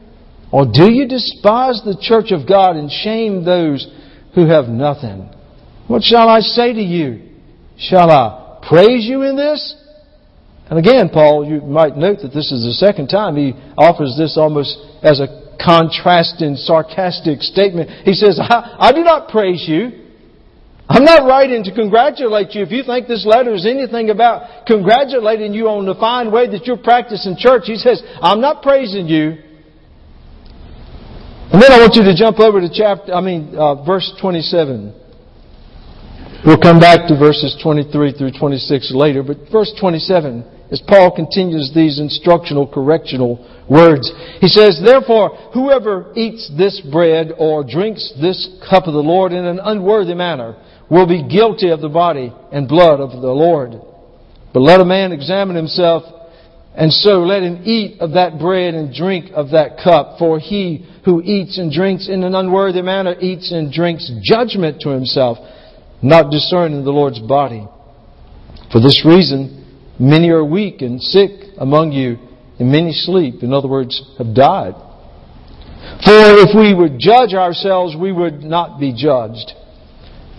Or 0.52 0.66
do 0.66 0.92
you 0.92 1.08
despise 1.08 1.82
the 1.86 1.96
church 2.02 2.34
of 2.34 2.46
God 2.46 2.76
and 2.76 2.92
shame 2.92 3.46
those 3.46 3.88
who 4.36 4.48
have 4.48 4.68
nothing? 4.68 5.30
What 5.88 6.04
shall 6.04 6.28
I 6.28 6.42
say 6.42 6.74
to 6.74 6.82
you? 6.82 7.30
Shall 7.78 8.12
I 8.12 8.60
praise 8.68 9.06
you 9.06 9.22
in 9.22 9.38
this? 9.38 9.82
And 10.70 10.78
again, 10.78 11.08
Paul, 11.14 11.48
you 11.48 11.62
might 11.62 11.96
note 11.96 12.18
that 12.24 12.34
this 12.34 12.52
is 12.52 12.66
the 12.66 12.74
second 12.74 13.08
time 13.08 13.38
he 13.38 13.54
offers 13.78 14.18
this 14.18 14.36
almost 14.38 14.78
as 15.02 15.22
a 15.22 15.56
contrasting, 15.64 16.58
sarcastic 16.58 17.42
statement. 17.42 17.90
He 18.04 18.16
says, 18.16 18.38
I, 18.38 18.76
I 18.80 18.92
do 18.92 19.06
not 19.06 19.30
praise 19.30 19.64
you. 19.66 20.09
I'm 20.90 21.06
not 21.06 21.30
writing 21.30 21.64
to 21.66 21.72
congratulate 21.72 22.56
you. 22.56 22.64
If 22.64 22.72
you 22.72 22.82
think 22.82 23.08
this 23.08 23.24
letter 23.24 23.54
is 23.54 23.68
anything 23.68 24.10
about 24.10 24.66
congratulating 24.66 25.54
you 25.54 25.70
on 25.70 25.86
the 25.86 25.94
fine 25.94 26.32
way 26.32 26.50
that 26.50 26.66
you're 26.66 26.82
practicing 26.82 27.38
church, 27.38 27.70
he 27.70 27.78
says, 27.78 28.02
I'm 28.22 28.42
not 28.42 28.64
praising 28.64 29.08
you. 29.08 29.38
And 31.54 31.62
then 31.62 31.72
I 31.72 31.78
want 31.78 31.94
you 31.94 32.02
to 32.02 32.16
jump 32.18 32.40
over 32.40 32.60
to 32.60 32.70
chapter, 32.74 33.14
I 33.14 33.22
mean, 33.22 33.54
uh, 33.54 33.86
verse 33.86 34.12
27. 34.20 34.98
We'll 36.44 36.58
come 36.58 36.80
back 36.80 37.08
to 37.10 37.18
verses 37.18 37.56
23 37.62 38.14
through 38.14 38.32
26 38.40 38.92
later, 38.96 39.22
but 39.22 39.38
verse 39.52 39.72
27 39.80 40.58
as 40.72 40.82
Paul 40.88 41.16
continues 41.16 41.72
these 41.74 42.00
instructional, 42.00 42.68
correctional 42.68 43.38
words. 43.70 44.12
He 44.40 44.48
says, 44.48 44.82
Therefore, 44.84 45.52
whoever 45.54 46.14
eats 46.16 46.50
this 46.58 46.80
bread 46.80 47.34
or 47.38 47.64
drinks 47.64 48.14
this 48.22 48.50
cup 48.70 48.86
of 48.86 48.94
the 48.94 49.02
Lord 49.02 49.34
in 49.34 49.46
an 49.46 49.60
unworthy 49.60 50.14
manner 50.14 50.56
will 50.90 51.08
be 51.08 51.28
guilty 51.28 51.70
of 51.70 51.82
the 51.82 51.90
body 51.90 52.34
and 52.52 52.68
blood 52.68 53.00
of 53.00 53.12
the 53.12 53.32
Lord. 53.32 53.74
But 54.54 54.62
let 54.62 54.82
a 54.82 54.86
man 54.86 55.12
examine 55.12 55.56
himself, 55.56 56.04
and 56.76 56.92
so 56.92 57.22
let 57.22 57.44
him 57.44 57.62
eat 57.66 58.02
of 58.02 58.12
that 58.14 58.40
bread 58.40 58.74
and 58.74 58.94
drink 58.94 59.32
of 59.34 59.52
that 59.52 59.78
cup. 59.84 60.18
For 60.18 60.40
he 60.40 60.86
who 61.06 61.22
eats 61.22 61.58
and 61.58 61.72
drinks 61.72 62.08
in 62.08 62.24
an 62.24 62.36
unworthy 62.36 62.82
manner 62.82 63.16
eats 63.20 63.52
and 63.52 63.72
drinks 63.72 64.12
judgment 64.24 64.82
to 64.82 64.90
himself, 64.90 65.38
not 66.02 66.32
discerning 66.32 66.84
the 66.84 66.92
Lord's 66.92 67.20
body. 67.20 67.68
For 68.72 68.80
this 68.80 69.04
reason, 69.06 69.60
Many 70.00 70.30
are 70.30 70.46
weak 70.46 70.82
and 70.82 71.02
sick 71.02 71.32
among 71.58 71.92
you, 71.92 72.18
and 72.58 72.72
many 72.72 72.94
sleep. 72.94 73.44
In 73.44 73.52
other 73.52 73.68
words, 73.68 74.02
have 74.18 74.34
died. 74.34 74.74
For 76.06 76.40
if 76.40 76.56
we 76.56 76.74
would 76.74 76.98
judge 76.98 77.34
ourselves, 77.34 77.98
we 78.00 78.14
would 78.14 78.42
not 78.42 78.80
be 78.80 78.94
judged. 78.96 79.52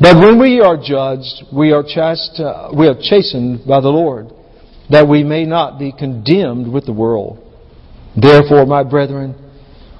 But 0.00 0.16
when 0.16 0.40
we 0.40 0.60
are 0.60 0.76
judged, 0.76 1.44
we 1.52 1.72
are, 1.72 1.82
chast- 1.82 2.40
uh, 2.40 2.74
we 2.74 2.88
are 2.88 2.94
chastened 2.94 3.66
by 3.66 3.80
the 3.80 3.90
Lord, 3.90 4.30
that 4.88 5.06
we 5.06 5.22
may 5.22 5.44
not 5.44 5.78
be 5.78 5.92
condemned 5.92 6.72
with 6.72 6.86
the 6.86 6.92
world. 6.92 7.38
Therefore, 8.16 8.64
my 8.64 8.82
brethren, 8.82 9.34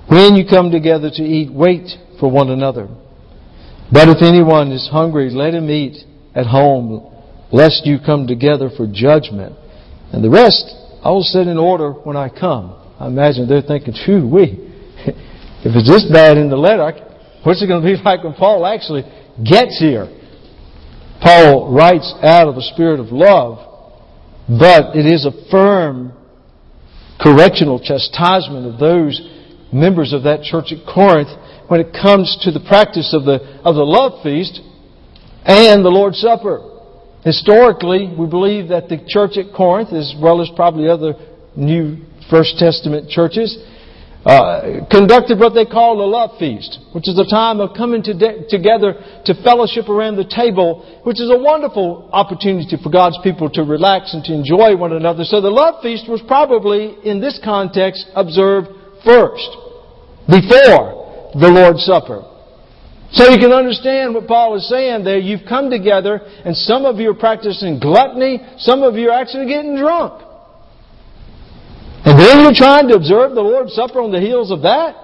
when 0.08 0.34
you 0.36 0.44
come 0.48 0.70
together 0.70 1.10
to 1.10 1.22
eat, 1.22 1.52
wait 1.52 1.90
for 2.18 2.30
one 2.30 2.48
another. 2.48 2.88
But 3.92 4.08
if 4.08 4.22
anyone 4.22 4.72
is 4.72 4.88
hungry, 4.90 5.30
let 5.30 5.52
him 5.52 5.68
eat 5.68 6.04
at 6.34 6.46
home 6.46 7.06
lest 7.52 7.84
you 7.84 7.98
come 8.04 8.26
together 8.26 8.70
for 8.74 8.86
judgment. 8.90 9.54
And 10.12 10.24
the 10.24 10.30
rest, 10.30 10.64
I 11.04 11.10
will 11.10 11.22
set 11.22 11.46
in 11.46 11.58
order 11.58 11.92
when 11.92 12.16
I 12.16 12.28
come. 12.28 12.76
I 12.98 13.06
imagine 13.06 13.48
they're 13.48 13.62
thinking, 13.62 13.94
phew, 14.04 14.26
we, 14.26 14.42
if 15.06 15.76
it's 15.76 15.88
this 15.88 16.10
bad 16.10 16.38
in 16.38 16.48
the 16.48 16.56
letter, 16.56 17.09
what's 17.44 17.62
it 17.62 17.66
going 17.66 17.82
to 17.82 17.86
be 17.86 18.02
like 18.04 18.24
when 18.24 18.34
Paul 18.34 18.66
actually 18.66 19.02
gets 19.42 19.78
here? 19.78 20.08
Paul 21.20 21.72
writes 21.72 22.14
out 22.22 22.48
of 22.48 22.54
the 22.54 22.62
spirit 22.74 22.98
of 22.98 23.12
love, 23.12 23.58
but 24.48 24.96
it 24.96 25.04
is 25.06 25.26
a 25.26 25.50
firm 25.50 26.12
correctional 27.20 27.78
chastisement 27.78 28.66
of 28.66 28.80
those 28.80 29.20
members 29.72 30.12
of 30.12 30.24
that 30.24 30.42
church 30.42 30.72
at 30.72 30.86
Corinth 30.88 31.28
when 31.68 31.80
it 31.80 31.92
comes 31.92 32.36
to 32.42 32.50
the 32.50 32.60
practice 32.60 33.14
of 33.14 33.24
the, 33.24 33.38
of 33.62 33.76
the 33.76 33.84
love 33.84 34.22
feast 34.22 34.60
and 35.44 35.84
the 35.84 35.90
Lord's 35.90 36.18
Supper. 36.18 36.66
Historically, 37.22 38.12
we 38.18 38.26
believe 38.26 38.68
that 38.68 38.88
the 38.88 38.98
church 39.06 39.36
at 39.36 39.54
Corinth, 39.54 39.92
as 39.92 40.14
well 40.20 40.40
as 40.40 40.48
probably 40.56 40.88
other 40.88 41.14
New 41.54 41.98
First 42.30 42.56
Testament 42.58 43.10
churches, 43.10 43.58
uh, 44.24 44.84
conducted 44.90 45.38
what 45.38 45.54
they 45.54 45.64
call 45.64 46.04
a 46.04 46.08
love 46.08 46.38
feast, 46.38 46.78
which 46.92 47.08
is 47.08 47.18
a 47.18 47.24
time 47.24 47.58
of 47.60 47.74
coming 47.74 48.02
to 48.02 48.12
de- 48.12 48.46
together 48.48 48.94
to 49.24 49.34
fellowship 49.42 49.88
around 49.88 50.16
the 50.16 50.28
table, 50.28 50.84
which 51.04 51.20
is 51.20 51.30
a 51.30 51.38
wonderful 51.38 52.10
opportunity 52.12 52.76
for 52.82 52.90
God's 52.90 53.18
people 53.22 53.48
to 53.50 53.62
relax 53.62 54.12
and 54.12 54.22
to 54.24 54.34
enjoy 54.34 54.76
one 54.76 54.92
another. 54.92 55.24
So 55.24 55.40
the 55.40 55.48
love 55.48 55.82
feast 55.82 56.08
was 56.08 56.20
probably, 56.26 56.96
in 57.02 57.20
this 57.20 57.40
context, 57.42 58.06
observed 58.14 58.68
first, 59.04 59.48
before 60.28 61.32
the 61.32 61.48
Lord's 61.48 61.84
Supper. 61.84 62.26
So 63.12 63.28
you 63.28 63.38
can 63.38 63.52
understand 63.52 64.14
what 64.14 64.26
Paul 64.28 64.56
is 64.56 64.68
saying 64.68 65.02
there. 65.02 65.18
You've 65.18 65.48
come 65.48 65.70
together, 65.70 66.20
and 66.44 66.54
some 66.54 66.84
of 66.84 66.98
you 66.98 67.10
are 67.10 67.14
practicing 67.14 67.80
gluttony, 67.80 68.40
some 68.58 68.82
of 68.82 68.96
you 68.96 69.10
are 69.10 69.18
actually 69.18 69.46
getting 69.46 69.76
drunk. 69.76 70.29
And 72.04 72.18
then 72.18 72.42
you're 72.42 72.54
trying 72.54 72.88
to 72.88 72.94
observe 72.94 73.34
the 73.34 73.42
Lord's 73.42 73.74
Supper 73.74 74.00
on 74.00 74.10
the 74.10 74.20
heels 74.20 74.50
of 74.50 74.62
that? 74.62 74.96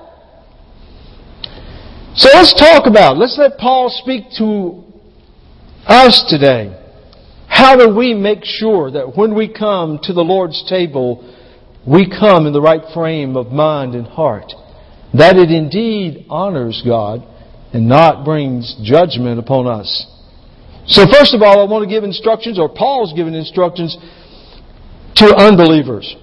So 2.14 2.30
let's 2.32 2.54
talk 2.54 2.86
about, 2.86 3.18
let's 3.18 3.36
let 3.38 3.58
Paul 3.58 3.90
speak 3.90 4.24
to 4.38 4.82
us 5.86 6.24
today. 6.28 6.74
How 7.46 7.76
do 7.76 7.94
we 7.94 8.14
make 8.14 8.44
sure 8.44 8.90
that 8.90 9.16
when 9.16 9.34
we 9.34 9.52
come 9.52 9.98
to 10.04 10.12
the 10.14 10.22
Lord's 10.22 10.64
table, 10.68 11.34
we 11.86 12.08
come 12.08 12.46
in 12.46 12.54
the 12.54 12.60
right 12.60 12.82
frame 12.94 13.36
of 13.36 13.52
mind 13.52 13.94
and 13.94 14.06
heart? 14.06 14.52
That 15.12 15.36
it 15.36 15.50
indeed 15.50 16.26
honors 16.30 16.82
God 16.84 17.22
and 17.74 17.86
not 17.86 18.24
brings 18.24 18.74
judgment 18.82 19.38
upon 19.38 19.66
us. 19.66 20.06
So 20.86 21.04
first 21.06 21.34
of 21.34 21.42
all, 21.42 21.60
I 21.60 21.70
want 21.70 21.84
to 21.84 21.90
give 21.90 22.04
instructions, 22.04 22.58
or 22.58 22.68
Paul's 22.68 23.12
given 23.12 23.34
instructions 23.34 23.96
to 25.16 25.34
unbelievers. 25.36 26.16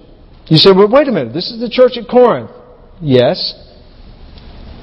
You 0.46 0.58
say, 0.58 0.70
well, 0.72 0.88
wait 0.88 1.08
a 1.08 1.12
minute, 1.12 1.32
this 1.32 1.50
is 1.50 1.60
the 1.60 1.70
church 1.70 1.96
at 1.96 2.08
Corinth. 2.08 2.50
Yes. 3.00 3.54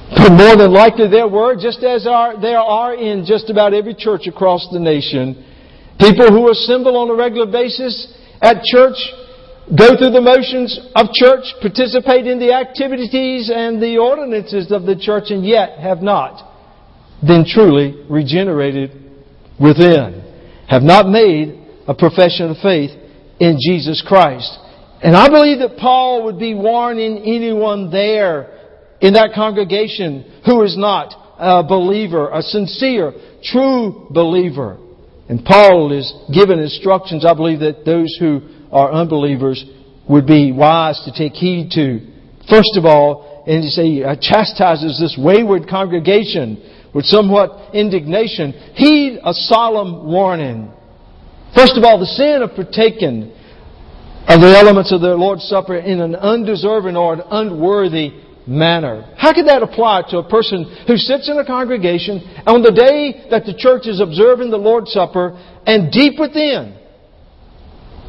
But 0.09 0.33
more 0.33 0.57
than 0.57 0.73
likely 0.73 1.07
there 1.07 1.27
were, 1.27 1.55
just 1.55 1.83
as 1.83 2.05
are, 2.05 2.39
there 2.39 2.59
are 2.59 2.93
in 2.93 3.25
just 3.25 3.49
about 3.49 3.73
every 3.73 3.95
church 3.95 4.27
across 4.27 4.67
the 4.71 4.79
nation, 4.79 5.45
people 5.99 6.29
who 6.29 6.49
assemble 6.49 6.97
on 6.97 7.09
a 7.09 7.15
regular 7.15 7.49
basis 7.49 8.11
at 8.41 8.63
church, 8.63 8.97
go 9.77 9.95
through 9.95 10.11
the 10.11 10.21
motions 10.21 10.79
of 10.95 11.13
church, 11.13 11.45
participate 11.61 12.27
in 12.27 12.39
the 12.39 12.51
activities 12.53 13.51
and 13.53 13.81
the 13.81 13.97
ordinances 13.97 14.71
of 14.71 14.83
the 14.83 14.97
church, 14.99 15.29
and 15.29 15.45
yet 15.45 15.77
have 15.79 16.01
not 16.01 16.49
been 17.25 17.45
truly 17.45 18.03
regenerated 18.09 18.91
within, 19.59 20.25
have 20.67 20.81
not 20.81 21.07
made 21.07 21.57
a 21.87 21.93
profession 21.93 22.49
of 22.49 22.57
faith 22.57 22.91
in 23.39 23.57
Jesus 23.61 24.03
Christ. 24.05 24.57
And 25.03 25.15
I 25.15 25.29
believe 25.29 25.59
that 25.59 25.77
Paul 25.77 26.25
would 26.25 26.37
be 26.37 26.53
warning 26.53 27.19
anyone 27.19 27.89
there 27.89 28.59
in 29.01 29.13
that 29.13 29.31
congregation 29.33 30.41
who 30.45 30.61
is 30.63 30.77
not 30.77 31.13
a 31.39 31.63
believer, 31.63 32.29
a 32.29 32.41
sincere, 32.43 33.13
true 33.43 34.07
believer. 34.11 34.77
And 35.27 35.43
Paul 35.43 35.91
is 35.91 36.13
given 36.31 36.59
instructions, 36.59 37.25
I 37.25 37.33
believe, 37.33 37.61
that 37.61 37.83
those 37.83 38.15
who 38.19 38.41
are 38.71 38.91
unbelievers 38.91 39.65
would 40.07 40.27
be 40.27 40.51
wise 40.51 41.01
to 41.05 41.11
take 41.11 41.33
heed 41.33 41.71
to. 41.71 41.99
First 42.47 42.77
of 42.77 42.85
all, 42.85 43.43
and 43.47 43.63
he 43.63 44.03
uh, 44.03 44.15
chastises 44.21 44.99
this 44.99 45.17
wayward 45.17 45.67
congregation 45.67 46.61
with 46.93 47.05
somewhat 47.05 47.73
indignation. 47.73 48.51
Heed 48.75 49.19
a 49.23 49.33
solemn 49.33 50.05
warning. 50.05 50.71
First 51.55 51.73
of 51.75 51.83
all, 51.83 51.99
the 51.99 52.05
sin 52.05 52.41
of 52.43 52.55
partaking 52.55 53.33
of 54.27 54.41
the 54.41 54.57
elements 54.57 54.91
of 54.91 55.01
the 55.01 55.15
Lord's 55.15 55.43
Supper 55.43 55.77
in 55.77 56.01
an 56.01 56.15
undeserving 56.15 56.95
or 56.95 57.13
an 57.13 57.21
unworthy 57.29 58.13
manner. 58.47 59.13
How 59.17 59.33
could 59.33 59.47
that 59.47 59.63
apply 59.63 60.03
to 60.09 60.17
a 60.17 60.29
person 60.29 60.65
who 60.87 60.97
sits 60.97 61.29
in 61.29 61.37
a 61.37 61.45
congregation 61.45 62.21
on 62.45 62.61
the 62.61 62.71
day 62.71 63.27
that 63.29 63.45
the 63.45 63.53
church 63.53 63.87
is 63.87 63.99
observing 63.99 64.51
the 64.51 64.57
Lord's 64.57 64.91
Supper 64.91 65.37
and 65.65 65.91
deep 65.91 66.19
within 66.19 66.80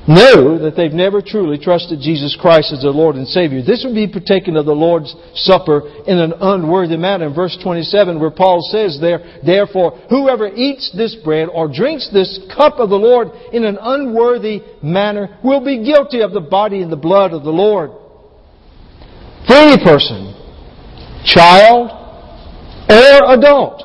know 0.08 0.58
that 0.58 0.74
they've 0.76 0.92
never 0.92 1.22
truly 1.22 1.58
trusted 1.58 2.00
Jesus 2.00 2.36
Christ 2.40 2.72
as 2.72 2.82
their 2.82 2.90
Lord 2.90 3.16
and 3.16 3.26
Savior. 3.26 3.62
This 3.62 3.84
would 3.86 3.94
be 3.94 4.08
partaking 4.08 4.56
of 4.56 4.66
the 4.66 4.72
Lord's 4.72 5.14
Supper 5.34 5.82
in 6.06 6.18
an 6.18 6.32
unworthy 6.40 6.96
manner. 6.96 7.26
In 7.26 7.34
verse 7.34 7.56
27, 7.62 8.18
where 8.18 8.30
Paul 8.30 8.60
says 8.70 8.98
there, 9.00 9.40
Therefore, 9.44 9.98
whoever 10.10 10.48
eats 10.48 10.90
this 10.96 11.14
bread 11.22 11.48
or 11.52 11.72
drinks 11.72 12.10
this 12.12 12.40
cup 12.54 12.74
of 12.78 12.90
the 12.90 12.96
Lord 12.96 13.28
in 13.52 13.64
an 13.64 13.78
unworthy 13.80 14.62
manner 14.82 15.38
will 15.44 15.64
be 15.64 15.84
guilty 15.84 16.20
of 16.20 16.32
the 16.32 16.40
body 16.40 16.82
and 16.82 16.90
the 16.90 16.96
blood 16.96 17.32
of 17.32 17.44
the 17.44 17.50
Lord. 17.50 17.90
For 19.46 19.54
any 19.54 19.82
person, 19.82 20.34
child 21.24 21.90
or 22.88 23.34
adult, 23.34 23.82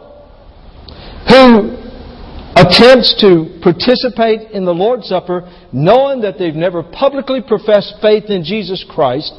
who 1.30 1.78
attempts 2.58 3.14
to 3.22 3.60
participate 3.62 4.52
in 4.52 4.66
the 4.66 4.74
Lord's 4.74 5.08
Supper 5.08 5.46
knowing 5.78 6.22
that 6.22 6.40
they've 6.40 6.56
never 6.56 6.82
publicly 6.82 7.40
professed 7.46 7.94
faith 8.02 8.26
in 8.30 8.44
Jesus 8.44 8.84
Christ, 8.90 9.32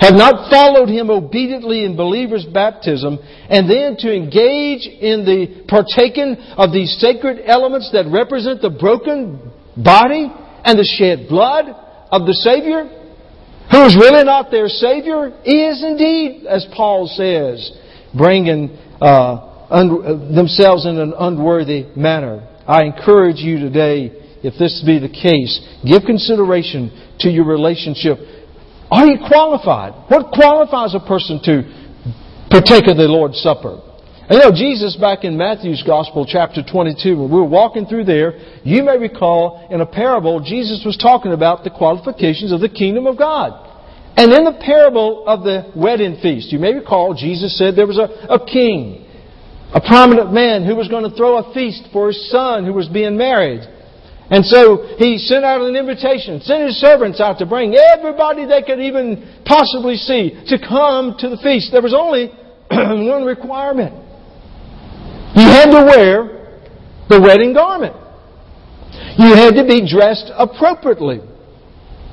have 0.00 0.14
not 0.14 0.50
followed 0.50 0.88
Him 0.88 1.10
obediently 1.10 1.84
in 1.84 1.96
believer's 1.96 2.44
baptism, 2.44 3.18
and 3.48 3.68
then 3.68 3.96
to 3.98 4.14
engage 4.14 4.86
in 4.86 5.24
the 5.24 5.64
partaking 5.66 6.36
of 6.56 6.72
these 6.72 6.94
sacred 7.00 7.40
elements 7.46 7.90
that 7.92 8.06
represent 8.06 8.60
the 8.60 8.70
broken 8.70 9.50
body 9.76 10.30
and 10.64 10.78
the 10.78 10.84
shed 10.84 11.26
blood 11.28 11.64
of 12.12 12.26
the 12.26 12.34
Savior, 12.34 12.84
who 13.72 13.84
is 13.86 13.96
really 13.96 14.24
not 14.24 14.50
their 14.50 14.68
Savior, 14.68 15.32
is 15.44 15.82
indeed, 15.82 16.46
as 16.46 16.66
Paul 16.76 17.08
says, 17.08 17.72
bringing 18.14 18.76
uh, 19.00 19.66
un- 19.70 20.34
themselves 20.34 20.84
in 20.84 20.98
an 20.98 21.14
unworthy 21.18 21.86
manner. 21.96 22.46
I 22.66 22.84
encourage 22.84 23.38
you 23.38 23.58
today, 23.58 24.27
if 24.42 24.58
this 24.58 24.82
be 24.84 24.98
the 24.98 25.08
case, 25.08 25.60
give 25.84 26.02
consideration 26.06 26.90
to 27.20 27.28
your 27.28 27.44
relationship. 27.44 28.18
Are 28.90 29.06
you 29.06 29.18
qualified? 29.26 29.92
What 30.08 30.32
qualifies 30.32 30.94
a 30.94 31.00
person 31.00 31.40
to 31.44 31.62
partake 32.50 32.88
of 32.88 32.96
the 32.96 33.08
Lord's 33.08 33.38
Supper? 33.40 33.82
You 34.30 34.38
know, 34.38 34.52
Jesus 34.52 34.96
back 34.96 35.24
in 35.24 35.36
Matthew's 35.36 35.82
Gospel, 35.86 36.26
chapter 36.28 36.62
22, 36.62 37.16
when 37.16 37.30
we 37.30 37.36
were 37.36 37.48
walking 37.48 37.86
through 37.86 38.04
there, 38.04 38.38
you 38.62 38.82
may 38.82 38.98
recall 38.98 39.66
in 39.70 39.80
a 39.80 39.86
parable, 39.86 40.40
Jesus 40.40 40.82
was 40.84 40.98
talking 40.98 41.32
about 41.32 41.64
the 41.64 41.70
qualifications 41.70 42.52
of 42.52 42.60
the 42.60 42.68
kingdom 42.68 43.06
of 43.06 43.16
God. 43.16 43.66
And 44.16 44.32
in 44.32 44.44
the 44.44 44.60
parable 44.60 45.26
of 45.26 45.44
the 45.44 45.72
wedding 45.74 46.18
feast, 46.20 46.52
you 46.52 46.58
may 46.58 46.74
recall 46.74 47.14
Jesus 47.14 47.56
said 47.56 47.76
there 47.76 47.86
was 47.86 47.98
a, 47.98 48.08
a 48.28 48.44
king 48.44 49.06
a 49.72 49.80
prominent 49.80 50.32
man 50.32 50.64
who 50.64 50.74
was 50.74 50.88
going 50.88 51.08
to 51.08 51.14
throw 51.14 51.36
a 51.36 51.52
feast 51.52 51.88
for 51.92 52.08
his 52.08 52.30
son 52.30 52.64
who 52.64 52.72
was 52.72 52.88
being 52.88 53.16
married. 53.16 53.60
And 54.30 54.44
so 54.44 54.96
he 54.98 55.16
sent 55.16 55.44
out 55.44 55.62
an 55.62 55.74
invitation, 55.74 56.40
sent 56.42 56.66
his 56.66 56.76
servants 56.76 57.20
out 57.20 57.38
to 57.38 57.46
bring 57.46 57.74
everybody 57.74 58.44
they 58.44 58.62
could 58.62 58.80
even 58.80 59.40
possibly 59.46 59.96
see 59.96 60.36
to 60.48 60.58
come 60.58 61.16
to 61.18 61.30
the 61.30 61.38
feast. 61.38 61.72
There 61.72 61.80
was 61.80 61.94
only 61.94 62.28
one 62.70 63.24
requirement. 63.24 63.94
You 65.34 65.48
had 65.48 65.70
to 65.72 65.84
wear 65.84 66.60
the 67.08 67.20
wedding 67.20 67.54
garment. 67.54 67.96
You 69.16 69.34
had 69.34 69.54
to 69.56 69.64
be 69.64 69.88
dressed 69.88 70.30
appropriately. 70.36 71.20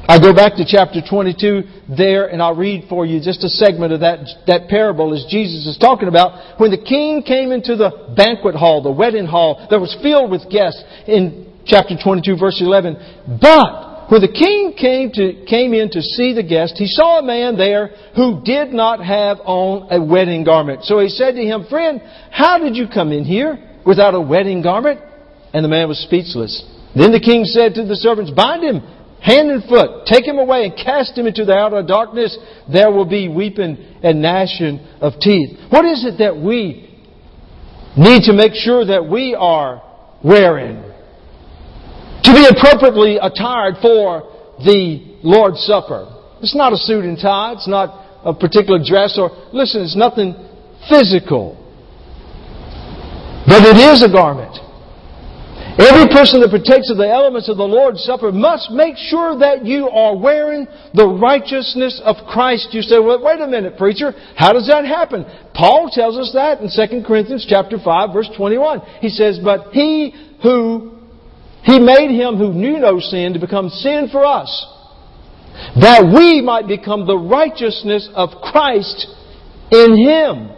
I 0.08 0.20
go 0.20 0.34
back 0.34 0.56
to 0.56 0.66
chapter 0.66 1.02
22 1.02 1.64
there 1.98 2.28
and 2.28 2.42
I'll 2.42 2.56
read 2.56 2.86
for 2.88 3.06
you 3.06 3.20
just 3.20 3.44
a 3.44 3.50
segment 3.50 3.92
of 3.92 4.02
that, 4.02 4.20
that 4.46 4.70
parable 4.70 5.14
as 5.16 5.26
Jesus 5.30 5.66
is 5.66 5.78
talking 5.80 6.08
about. 6.08 6.60
When 6.60 6.70
the 6.70 6.78
king 6.78 7.24
came 7.24 7.52
into 7.52 7.76
the 7.76 8.14
banquet 8.16 8.56
hall, 8.56 8.84
the 8.84 8.92
wedding 8.92 9.26
hall 9.26 9.68
that 9.70 9.80
was 9.80 9.98
filled 10.04 10.30
with 10.30 10.50
guests 10.50 10.84
in 11.08 11.52
chapter 11.66 11.96
22 12.02 12.38
verse 12.38 12.62
11. 12.62 13.38
But 13.42 14.10
when 14.10 14.22
the 14.22 14.32
king 14.32 14.76
came 14.78 15.12
to, 15.14 15.46
came 15.50 15.74
in 15.74 15.90
to 15.90 16.02
see 16.02 16.34
the 16.34 16.44
guest, 16.44 16.76
he 16.78 16.86
saw 16.88 17.20
a 17.20 17.24
man 17.24 17.58
there 17.58 17.88
who 18.16 18.42
did 18.46 18.72
not 18.72 19.04
have 19.04 19.40
on 19.44 19.92
a 19.92 20.04
wedding 20.04 20.44
garment. 20.44 20.84
So 20.84 21.00
he 21.00 21.10
said 21.10 21.36
to 21.36 21.42
him, 21.42 21.66
friend, 21.70 22.02
how 22.32 22.60
did 22.60 22.76
you 22.76 22.88
come 22.88 23.12
in 23.12 23.24
here 23.24 23.58
without 23.86 24.14
a 24.14 24.22
wedding 24.22 24.62
garment? 24.62 25.00
And 25.54 25.66
the 25.66 25.70
man 25.70 25.88
was 25.88 25.98
speechless. 26.00 26.64
Then 26.96 27.12
the 27.12 27.20
king 27.20 27.46
said 27.46 27.74
to 27.76 27.86
the 27.86 27.96
servants, 27.96 28.32
bind 28.32 28.64
him 28.64 28.82
hand 29.26 29.50
and 29.50 29.64
foot, 29.64 30.06
take 30.06 30.24
him 30.24 30.38
away 30.38 30.66
and 30.66 30.76
cast 30.78 31.18
him 31.18 31.26
into 31.26 31.46
the 31.46 31.54
outer 31.54 31.82
darkness. 31.82 32.38
There 32.72 32.92
will 32.92 33.10
be 33.10 33.28
weeping 33.28 33.76
and 34.04 34.22
gnashing 34.22 34.80
of 35.02 35.14
teeth. 35.20 35.58
What 35.70 35.84
is 35.86 36.06
it 36.06 36.20
that 36.20 36.38
we 36.38 36.94
need 37.98 38.24
to 38.26 38.34
make 38.34 38.54
sure 38.54 38.86
that 38.86 39.10
we 39.10 39.34
are 39.34 39.82
wearing? 40.24 40.85
To 42.26 42.34
be 42.34 42.46
appropriately 42.50 43.18
attired 43.18 43.76
for 43.82 44.34
the 44.66 45.20
Lord's 45.22 45.62
Supper. 45.62 46.10
It's 46.42 46.56
not 46.56 46.74
a 46.74 46.78
suit 46.78 47.06
and 47.06 47.18
tie. 47.18 47.54
It's 47.54 47.68
not 47.68 48.24
a 48.26 48.34
particular 48.34 48.80
dress 48.84 49.18
or, 49.18 49.30
listen, 49.54 49.82
it's 49.82 49.96
nothing 49.96 50.34
physical. 50.90 51.54
But 53.46 53.62
it 53.62 53.78
is 53.78 54.02
a 54.02 54.10
garment. 54.10 54.58
Every 55.78 56.08
person 56.08 56.40
that 56.40 56.50
partakes 56.50 56.90
of 56.90 56.96
the 56.96 57.08
elements 57.08 57.50
of 57.50 57.58
the 57.58 57.68
Lord's 57.68 58.02
Supper 58.02 58.32
must 58.32 58.72
make 58.72 58.96
sure 58.96 59.38
that 59.40 59.66
you 59.66 59.90
are 59.90 60.16
wearing 60.16 60.68
the 60.94 61.06
righteousness 61.06 62.02
of 62.04 62.16
Christ. 62.32 62.70
You 62.72 62.82
say, 62.82 62.98
well, 62.98 63.22
wait 63.22 63.42
a 63.42 63.48
minute, 63.48 63.78
preacher. 63.78 64.14
How 64.38 64.54
does 64.54 64.68
that 64.68 64.86
happen? 64.86 65.26
Paul 65.54 65.92
tells 65.92 66.18
us 66.18 66.32
that 66.34 66.62
in 66.62 66.72
2 66.72 67.04
Corinthians 67.06 67.46
chapter 67.48 67.78
5, 67.78 68.14
verse 68.14 68.30
21. 68.38 68.82
He 69.02 69.10
says, 69.10 69.38
But 69.44 69.74
he 69.74 70.16
who, 70.42 70.95
he 71.66 71.80
made 71.80 72.12
him 72.12 72.38
who 72.38 72.54
knew 72.54 72.78
no 72.78 73.00
sin 73.00 73.34
to 73.34 73.40
become 73.40 73.70
sin 73.70 74.08
for 74.12 74.24
us, 74.24 74.50
that 75.82 76.04
we 76.06 76.42
might 76.42 76.68
become 76.68 77.08
the 77.08 77.18
righteousness 77.18 78.08
of 78.14 78.30
Christ 78.42 79.08
in 79.72 79.98
him. 79.98 80.52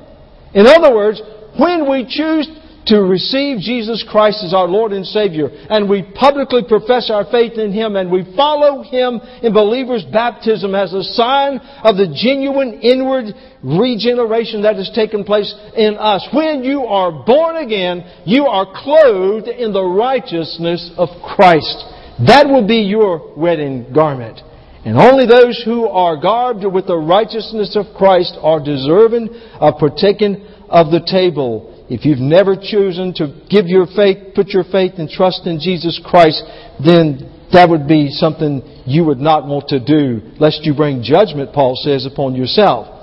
In 0.53 0.67
other 0.67 0.93
words, 0.93 1.21
when 1.57 1.89
we 1.89 2.05
choose 2.07 2.47
to 2.87 3.01
receive 3.01 3.59
Jesus 3.59 4.03
Christ 4.09 4.43
as 4.43 4.53
our 4.53 4.67
Lord 4.67 4.93
and 4.93 5.05
Savior, 5.05 5.49
and 5.69 5.89
we 5.89 6.03
publicly 6.15 6.61
profess 6.67 7.11
our 7.11 7.25
faith 7.29 7.53
in 7.53 7.71
Him, 7.71 7.95
and 7.95 8.11
we 8.11 8.33
follow 8.35 8.81
Him 8.81 9.19
in 9.43 9.53
believers' 9.53 10.05
baptism 10.11 10.73
as 10.73 10.93
a 10.93 11.03
sign 11.03 11.59
of 11.83 11.97
the 11.97 12.07
genuine 12.07 12.79
inward 12.81 13.25
regeneration 13.63 14.61
that 14.61 14.77
has 14.77 14.89
taken 14.95 15.23
place 15.23 15.53
in 15.75 15.97
us. 15.97 16.27
When 16.33 16.63
you 16.63 16.85
are 16.85 17.11
born 17.25 17.57
again, 17.57 18.05
you 18.25 18.45
are 18.45 18.67
clothed 18.73 19.47
in 19.47 19.73
the 19.73 19.83
righteousness 19.83 20.91
of 20.97 21.09
Christ. 21.35 21.83
That 22.25 22.47
will 22.47 22.65
be 22.65 22.77
your 22.77 23.35
wedding 23.37 23.91
garment. 23.93 24.39
And 24.85 24.97
only 24.97 25.27
those 25.27 25.61
who 25.65 25.87
are 25.87 26.15
garbed 26.15 26.63
with 26.63 26.87
the 26.87 26.97
righteousness 26.97 27.75
of 27.75 27.93
Christ 27.97 28.37
are 28.41 28.63
deserving 28.63 29.29
of 29.59 29.77
partaking 29.77 30.47
of 30.69 30.91
the 30.91 31.05
table 31.05 31.76
if 31.89 32.05
you've 32.05 32.19
never 32.19 32.55
chosen 32.55 33.13
to 33.15 33.33
give 33.49 33.67
your 33.67 33.87
faith, 33.87 34.35
put 34.35 34.49
your 34.49 34.63
faith 34.63 34.93
and 34.97 35.09
trust 35.09 35.47
in 35.47 35.59
Jesus 35.59 35.99
Christ, 36.03 36.43
then 36.83 37.31
that 37.53 37.69
would 37.69 37.87
be 37.87 38.09
something 38.11 38.61
you 38.85 39.05
would 39.05 39.19
not 39.19 39.47
want 39.47 39.69
to 39.69 39.79
do, 39.79 40.19
lest 40.39 40.65
you 40.65 40.75
bring 40.75 41.01
judgment, 41.01 41.53
Paul 41.53 41.75
says, 41.75 42.05
upon 42.05 42.35
yourself. 42.35 42.93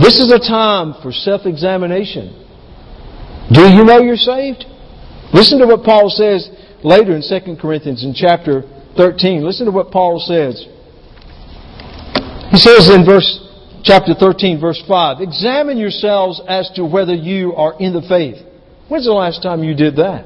This 0.00 0.18
is 0.18 0.32
a 0.32 0.38
time 0.38 0.94
for 1.02 1.12
self-examination. 1.12 2.42
Do 3.52 3.62
you 3.68 3.84
know 3.84 4.00
you're 4.00 4.16
saved? 4.16 4.64
Listen 5.32 5.58
to 5.60 5.66
what 5.66 5.84
Paul 5.84 6.10
says 6.10 6.50
later 6.82 7.14
in 7.14 7.22
2 7.22 7.56
Corinthians 7.60 8.04
in 8.04 8.14
chapter 8.14 8.62
13. 8.96 9.44
Listen 9.44 9.66
to 9.66 9.72
what 9.72 9.90
Paul 9.90 10.18
says. 10.18 10.66
He 12.50 12.58
says 12.58 12.90
in 12.90 13.04
verse 13.06 13.41
chapter 13.82 14.14
13, 14.14 14.60
verse 14.60 14.82
5. 14.86 15.20
Examine 15.20 15.78
yourselves 15.78 16.40
as 16.48 16.70
to 16.76 16.84
whether 16.84 17.14
you 17.14 17.54
are 17.54 17.74
in 17.78 17.92
the 17.92 18.02
faith. 18.08 18.36
When's 18.88 19.06
the 19.06 19.12
last 19.12 19.42
time 19.42 19.64
you 19.64 19.74
did 19.74 19.96
that? 19.96 20.24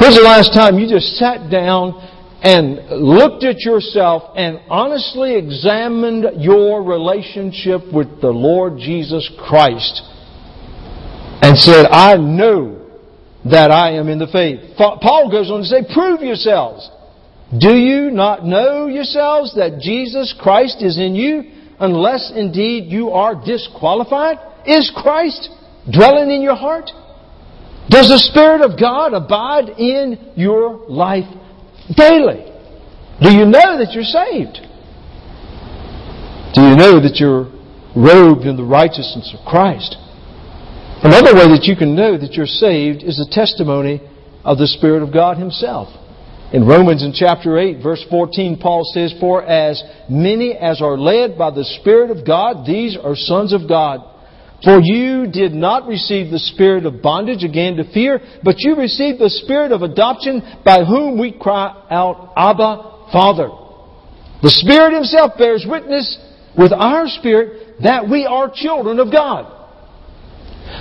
When's 0.00 0.16
the 0.16 0.22
last 0.22 0.54
time 0.54 0.78
you 0.78 0.88
just 0.88 1.16
sat 1.16 1.50
down 1.50 2.08
and 2.42 3.04
looked 3.04 3.44
at 3.44 3.60
yourself 3.60 4.32
and 4.34 4.60
honestly 4.70 5.36
examined 5.36 6.42
your 6.42 6.82
relationship 6.82 7.82
with 7.92 8.20
the 8.22 8.30
Lord 8.30 8.78
Jesus 8.78 9.30
Christ 9.46 10.02
and 11.42 11.56
said, 11.58 11.86
I 11.86 12.16
know 12.16 12.78
that 13.44 13.70
I 13.70 13.92
am 13.92 14.08
in 14.08 14.18
the 14.18 14.26
faith. 14.26 14.76
Paul 14.76 15.30
goes 15.30 15.50
on 15.50 15.60
to 15.60 15.66
say, 15.66 15.82
prove 15.92 16.22
yourselves. 16.22 16.88
Do 17.58 17.74
you 17.74 18.10
not 18.10 18.44
know 18.44 18.86
yourselves 18.86 19.54
that 19.56 19.80
Jesus 19.80 20.34
Christ 20.38 20.82
is 20.82 20.98
in 20.98 21.16
you, 21.16 21.50
unless 21.80 22.30
indeed 22.34 22.92
you 22.92 23.10
are 23.10 23.34
disqualified? 23.34 24.38
Is 24.66 24.92
Christ 24.94 25.50
dwelling 25.90 26.30
in 26.30 26.42
your 26.42 26.54
heart? 26.54 26.90
Does 27.88 28.08
the 28.08 28.18
Spirit 28.18 28.60
of 28.60 28.78
God 28.78 29.14
abide 29.14 29.70
in 29.80 30.32
your 30.36 30.86
life 30.88 31.26
daily? 31.96 32.46
Do 33.20 33.32
you 33.34 33.44
know 33.44 33.78
that 33.82 33.90
you're 33.92 34.04
saved? 34.04 34.62
Do 36.54 36.62
you 36.62 36.76
know 36.76 37.02
that 37.02 37.16
you're 37.18 37.50
robed 37.96 38.46
in 38.46 38.56
the 38.56 38.64
righteousness 38.64 39.34
of 39.36 39.44
Christ? 39.44 39.96
Another 41.02 41.34
way 41.34 41.48
that 41.50 41.64
you 41.64 41.74
can 41.74 41.96
know 41.96 42.16
that 42.16 42.34
you're 42.34 42.46
saved 42.46 43.02
is 43.02 43.16
the 43.16 43.28
testimony 43.30 44.00
of 44.44 44.58
the 44.58 44.68
Spirit 44.68 45.02
of 45.02 45.12
God 45.12 45.36
Himself. 45.36 45.88
In 46.52 46.66
Romans 46.66 47.04
in 47.04 47.12
chapter 47.14 47.58
8, 47.58 47.80
verse 47.80 48.04
14, 48.10 48.58
Paul 48.58 48.82
says, 48.92 49.14
For 49.20 49.44
as 49.44 49.80
many 50.08 50.54
as 50.54 50.82
are 50.82 50.98
led 50.98 51.38
by 51.38 51.50
the 51.50 51.64
Spirit 51.80 52.10
of 52.10 52.26
God, 52.26 52.66
these 52.66 52.96
are 53.00 53.14
sons 53.14 53.52
of 53.52 53.68
God. 53.68 54.00
For 54.64 54.80
you 54.82 55.30
did 55.30 55.52
not 55.52 55.86
receive 55.86 56.30
the 56.30 56.38
spirit 56.38 56.84
of 56.84 57.00
bondage 57.00 57.44
again 57.44 57.76
to 57.76 57.92
fear, 57.92 58.20
but 58.42 58.56
you 58.58 58.74
received 58.74 59.20
the 59.20 59.30
spirit 59.30 59.72
of 59.72 59.82
adoption 59.82 60.42
by 60.64 60.84
whom 60.84 61.18
we 61.18 61.32
cry 61.32 61.68
out, 61.88 62.32
Abba, 62.36 63.08
Father. 63.12 63.48
The 64.42 64.50
Spirit 64.50 64.92
Himself 64.92 65.38
bears 65.38 65.64
witness 65.68 66.18
with 66.58 66.72
our 66.72 67.06
spirit 67.06 67.80
that 67.82 68.08
we 68.10 68.26
are 68.26 68.50
children 68.52 68.98
of 68.98 69.12
God. 69.12 69.46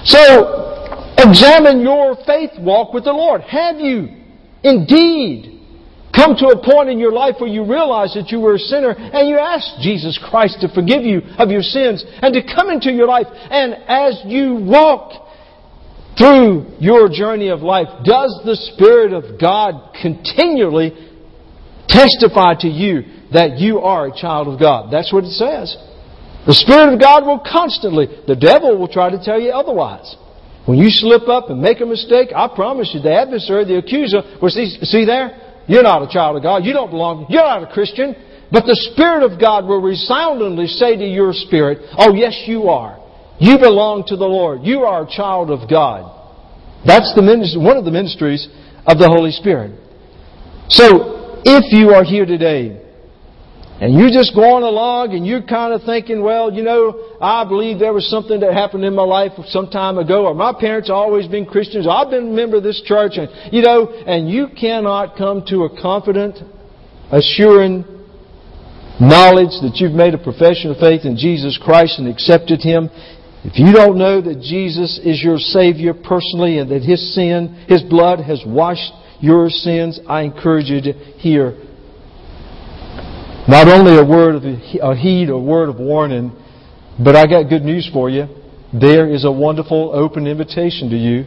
So, 0.04 1.14
examine 1.18 1.82
your 1.82 2.18
faith 2.26 2.52
walk 2.60 2.94
with 2.94 3.06
the 3.06 3.14
Lord. 3.14 3.42
Have 3.42 3.80
you 3.80 4.10
indeed 4.64 5.59
come 6.20 6.36
to 6.36 6.48
a 6.48 6.60
point 6.60 6.90
in 6.90 7.00
your 7.00 7.14
life 7.14 7.36
where 7.40 7.50
you 7.50 7.64
realize 7.64 8.14
that 8.14 8.28
you 8.28 8.40
were 8.42 8.56
a 8.56 8.60
sinner 8.60 8.92
and 8.92 9.30
you 9.30 9.38
ask 9.38 9.80
Jesus 9.80 10.20
Christ 10.30 10.60
to 10.60 10.68
forgive 10.68 11.04
you 11.04 11.22
of 11.38 11.50
your 11.50 11.62
sins 11.62 12.04
and 12.22 12.34
to 12.34 12.44
come 12.44 12.70
into 12.70 12.92
your 12.92 13.08
life. 13.08 13.28
And 13.32 13.74
as 13.88 14.22
you 14.26 14.56
walk 14.56 15.28
through 16.18 16.76
your 16.80 17.08
journey 17.08 17.48
of 17.48 17.62
life, 17.62 17.88
does 18.04 18.42
the 18.44 18.60
Spirit 18.76 19.14
of 19.14 19.40
God 19.40 19.96
continually 20.02 20.92
testify 21.88 22.56
to 22.60 22.68
you 22.68 23.04
that 23.32 23.58
you 23.58 23.80
are 23.80 24.08
a 24.08 24.12
child 24.12 24.50
of 24.50 24.60
God? 24.60 24.92
That's 24.92 25.14
what 25.14 25.24
it 25.24 25.32
says. 25.32 25.78
The 26.46 26.54
Spirit 26.54 26.94
of 26.94 27.00
God 27.00 27.26
will 27.26 27.40
constantly, 27.40 28.08
the 28.28 28.36
devil 28.36 28.78
will 28.78 28.92
try 28.92 29.10
to 29.10 29.24
tell 29.24 29.40
you 29.40 29.52
otherwise. 29.52 30.16
When 30.66 30.78
you 30.78 30.90
slip 30.90 31.28
up 31.28 31.50
and 31.50 31.62
make 31.62 31.80
a 31.80 31.86
mistake, 31.86 32.30
I 32.36 32.48
promise 32.54 32.92
you, 32.94 33.00
the 33.00 33.14
adversary, 33.14 33.66
the 33.66 33.78
accuser, 33.78 34.22
will 34.42 34.50
see, 34.50 34.78
see 34.84 35.06
there? 35.06 35.49
You're 35.70 35.84
not 35.84 36.02
a 36.02 36.12
child 36.12 36.36
of 36.36 36.44
God. 36.44 36.66
You 36.66 36.74
don't 36.74 36.90
belong. 36.90 37.28
You're 37.30 37.46
not 37.46 37.62
a 37.64 37.72
Christian. 37.72 38.16
But 38.52 38.66
the 38.66 38.74
Spirit 38.92 39.22
of 39.22 39.40
God 39.40 39.66
will 39.66 39.82
resoundingly 39.82 40.66
say 40.66 40.98
to 40.98 41.06
your 41.06 41.32
spirit, 41.32 41.86
Oh, 41.96 42.16
yes, 42.16 42.44
you 42.48 42.68
are. 42.68 42.98
You 43.40 43.58
belong 43.60 44.04
to 44.08 44.18
the 44.18 44.26
Lord. 44.26 44.62
You 44.64 44.82
are 44.82 45.06
a 45.06 45.08
child 45.08 45.52
of 45.52 45.70
God. 45.70 46.10
That's 46.86 47.14
the 47.16 47.22
ministry, 47.22 47.62
one 47.62 47.78
of 47.78 47.86
the 47.86 47.92
ministries 47.92 48.50
of 48.88 48.98
the 48.98 49.08
Holy 49.08 49.32
Spirit. 49.32 49.78
So, 50.70 51.40
if 51.46 51.72
you 51.72 51.94
are 51.94 52.04
here 52.04 52.26
today 52.26 52.89
and 53.82 53.94
you're 53.98 54.12
just 54.12 54.36
going 54.36 54.64
along 54.64 55.14
and 55.14 55.26
you're 55.26 55.42
kind 55.42 55.74
of 55.74 55.84
thinking, 55.84 56.22
well, 56.22 56.52
you 56.52 56.64
know, 56.64 57.16
I 57.22 57.46
believe 57.46 57.80
there 57.80 57.94
was 57.94 58.10
something 58.10 58.42
that 58.42 58.52
happened 58.52 58.84
in 58.84 58.94
my 58.94 59.04
life 59.04 59.32
some 59.48 59.70
time 59.70 59.98
ago, 59.98 60.26
or 60.26 60.34
my 60.34 60.52
parents 60.52 60.90
always 60.90 61.28
been 61.28 61.46
Christians, 61.46 61.88
I've 61.90 62.10
been 62.10 62.28
a 62.28 62.36
member 62.36 62.58
of 62.58 62.64
this 62.64 62.82
church, 62.84 63.14
and, 63.16 63.30
you 63.54 63.62
know, 63.62 63.88
and 63.88 64.30
you 64.30 64.48
cannot 64.60 65.16
come 65.16 65.46
to 65.48 65.64
a 65.64 65.82
confident, 65.82 66.40
assuring 67.10 67.86
knowledge 69.00 69.56
that 69.64 69.80
you've 69.80 69.96
made 69.96 70.14
a 70.14 70.18
profession 70.22 70.72
of 70.72 70.78
faith 70.78 71.06
in 71.06 71.16
Jesus 71.16 71.58
Christ 71.58 72.00
and 72.00 72.10
accepted 72.10 72.60
Him. 72.60 72.90
If 73.46 73.58
you 73.58 73.72
don't 73.72 73.98
know 73.98 74.20
that 74.20 74.42
Jesus 74.42 75.00
is 75.02 75.24
your 75.24 75.38
Savior 75.38 75.94
personally 75.94 76.58
and 76.58 76.70
that 76.70 76.84
His 76.84 77.16
sin, 77.16 77.64
His 77.70 77.82
blood 77.82 78.20
has 78.20 78.44
washed 78.46 78.92
your 79.22 79.50
sins, 79.50 80.02
I 80.06 80.24
encourage 80.24 80.68
you 80.68 80.82
to 80.82 80.92
hear 81.16 81.56
not 83.50 83.68
only 83.68 83.98
a 83.98 84.06
word 84.06 84.36
of 84.36 84.44
a 84.46 84.96
heed, 84.96 85.30
a 85.30 85.38
word 85.38 85.70
of 85.70 85.80
warning, 85.80 86.32
but 87.04 87.16
I 87.16 87.26
got 87.26 87.50
good 87.50 87.64
news 87.64 87.90
for 87.92 88.08
you. 88.08 88.28
There 88.72 89.10
is 89.10 89.26
a 89.26 89.32
wonderful 89.32 89.90
open 89.92 90.28
invitation 90.28 90.90
to 90.92 90.96
you. 90.96 91.26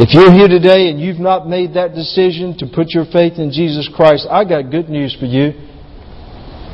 If 0.00 0.14
you're 0.14 0.32
here 0.32 0.48
today 0.48 0.88
and 0.88 0.98
you've 0.98 1.20
not 1.20 1.46
made 1.46 1.74
that 1.74 1.94
decision 1.94 2.56
to 2.58 2.66
put 2.66 2.94
your 2.96 3.04
faith 3.12 3.34
in 3.36 3.52
Jesus 3.52 3.90
Christ, 3.94 4.26
I 4.30 4.44
got 4.44 4.70
good 4.70 4.88
news 4.88 5.14
for 5.20 5.26
you. 5.26 5.52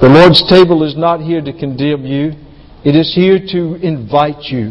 The 0.01 0.09
Lord's 0.09 0.47
table 0.49 0.85
is 0.87 0.97
not 0.97 1.21
here 1.21 1.41
to 1.43 1.53
condemn 1.53 2.07
you. 2.07 2.35
It 2.85 2.95
is 2.95 3.13
here 3.13 3.41
to 3.41 3.75
invite 3.83 4.45
you. 4.55 4.71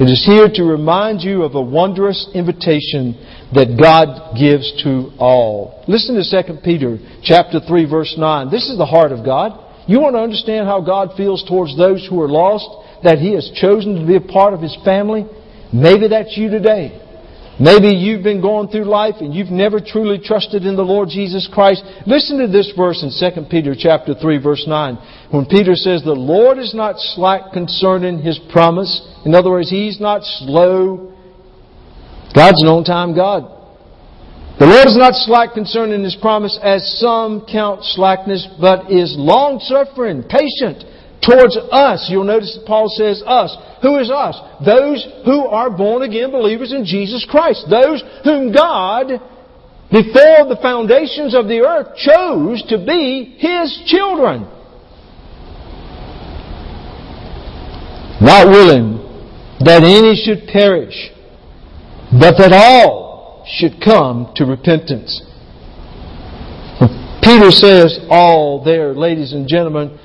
It 0.00 0.08
is 0.08 0.24
here 0.24 0.48
to 0.48 0.64
remind 0.64 1.20
you 1.20 1.42
of 1.42 1.54
a 1.54 1.60
wondrous 1.60 2.26
invitation 2.32 3.12
that 3.52 3.76
God 3.76 4.32
gives 4.40 4.72
to 4.84 5.12
all. 5.20 5.84
Listen 5.86 6.16
to 6.16 6.24
2 6.24 6.60
Peter 6.64 6.96
chapter 7.22 7.60
3 7.60 7.84
verse 7.84 8.14
9. 8.16 8.50
This 8.50 8.70
is 8.70 8.78
the 8.78 8.86
heart 8.86 9.12
of 9.12 9.22
God. 9.22 9.52
You 9.86 10.00
want 10.00 10.16
to 10.16 10.20
understand 10.20 10.66
how 10.66 10.80
God 10.80 11.10
feels 11.14 11.44
towards 11.46 11.76
those 11.76 12.06
who 12.08 12.22
are 12.22 12.28
lost, 12.28 12.64
that 13.04 13.18
He 13.18 13.34
has 13.34 13.50
chosen 13.54 14.00
to 14.00 14.06
be 14.06 14.16
a 14.16 14.20
part 14.20 14.54
of 14.54 14.62
His 14.62 14.74
family? 14.82 15.26
Maybe 15.74 16.08
that's 16.08 16.38
you 16.38 16.48
today. 16.48 16.96
Maybe 17.60 17.88
you've 17.88 18.22
been 18.22 18.40
going 18.40 18.68
through 18.68 18.84
life 18.84 19.16
and 19.20 19.34
you've 19.34 19.50
never 19.50 19.78
truly 19.78 20.18
trusted 20.18 20.64
in 20.64 20.74
the 20.74 20.82
Lord 20.82 21.10
Jesus 21.10 21.48
Christ. 21.52 21.84
Listen 22.06 22.38
to 22.38 22.46
this 22.48 22.72
verse 22.76 23.02
in 23.02 23.12
2 23.12 23.46
Peter 23.50 23.74
chapter 23.78 24.14
3 24.14 24.38
verse 24.38 24.64
9. 24.66 24.96
When 25.30 25.44
Peter 25.44 25.74
says, 25.74 26.02
the 26.02 26.12
Lord 26.12 26.58
is 26.58 26.74
not 26.74 26.96
slack 26.98 27.52
concerning 27.52 28.18
His 28.18 28.40
promise. 28.50 29.06
In 29.26 29.34
other 29.34 29.50
words, 29.50 29.70
He's 29.70 30.00
not 30.00 30.22
slow. 30.24 31.14
God's 32.34 32.62
an 32.62 32.68
on-time 32.68 33.14
God. 33.14 33.44
The 34.58 34.66
Lord 34.66 34.86
is 34.86 34.96
not 34.96 35.12
slack 35.14 35.52
concerning 35.52 36.02
His 36.04 36.16
promise 36.16 36.58
as 36.62 36.98
some 37.00 37.44
count 37.50 37.84
slackness, 37.84 38.48
but 38.60 38.90
is 38.90 39.14
long-suffering, 39.18 40.24
patient, 40.24 40.84
towards 41.22 41.56
us. 41.56 42.08
You'll 42.10 42.24
notice 42.24 42.58
Paul 42.66 42.88
says 42.88 43.22
us. 43.24 43.56
Who 43.80 43.96
is 43.98 44.10
us? 44.10 44.38
Those 44.64 45.06
who 45.24 45.46
are 45.46 45.70
born 45.70 46.02
again 46.02 46.30
believers 46.30 46.72
in 46.72 46.84
Jesus 46.84 47.26
Christ. 47.28 47.66
Those 47.70 48.02
whom 48.24 48.52
God, 48.52 49.06
before 49.90 50.46
the 50.50 50.58
foundations 50.60 51.34
of 51.34 51.46
the 51.46 51.60
earth, 51.60 51.96
chose 51.96 52.62
to 52.68 52.78
be 52.84 53.36
His 53.38 53.82
children. 53.86 54.42
Not 58.20 58.48
willing 58.48 58.98
that 59.60 59.82
any 59.82 60.14
should 60.14 60.48
perish, 60.48 61.10
but 62.12 62.36
that 62.38 62.52
all 62.52 63.44
should 63.48 63.80
come 63.82 64.32
to 64.36 64.44
repentance. 64.44 65.22
Peter 67.22 67.50
says 67.50 67.98
all 68.08 68.62
there, 68.64 68.94
ladies 68.94 69.32
and 69.32 69.48
gentlemen, 69.48 69.98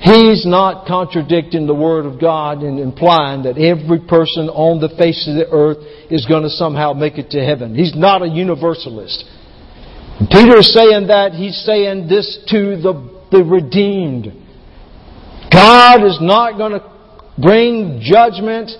He's 0.00 0.44
not 0.44 0.86
contradicting 0.86 1.66
the 1.66 1.74
Word 1.74 2.04
of 2.04 2.20
God 2.20 2.58
and 2.62 2.78
implying 2.78 3.44
that 3.44 3.56
every 3.56 4.00
person 4.00 4.48
on 4.48 4.78
the 4.80 4.90
face 4.96 5.26
of 5.26 5.34
the 5.34 5.48
earth 5.50 5.78
is 6.10 6.26
going 6.26 6.42
to 6.42 6.50
somehow 6.50 6.92
make 6.92 7.16
it 7.16 7.30
to 7.30 7.42
heaven. 7.42 7.74
He's 7.74 7.94
not 7.96 8.22
a 8.22 8.28
universalist. 8.28 9.24
Peter 10.30 10.58
is 10.58 10.72
saying 10.72 11.08
that, 11.08 11.32
he's 11.32 11.56
saying 11.64 12.08
this 12.08 12.38
to 12.48 12.76
the, 12.76 13.26
the 13.30 13.42
redeemed. 13.42 14.26
God 15.50 16.04
is 16.04 16.18
not 16.20 16.58
going 16.58 16.72
to 16.72 16.84
bring 17.38 18.00
judgment 18.02 18.70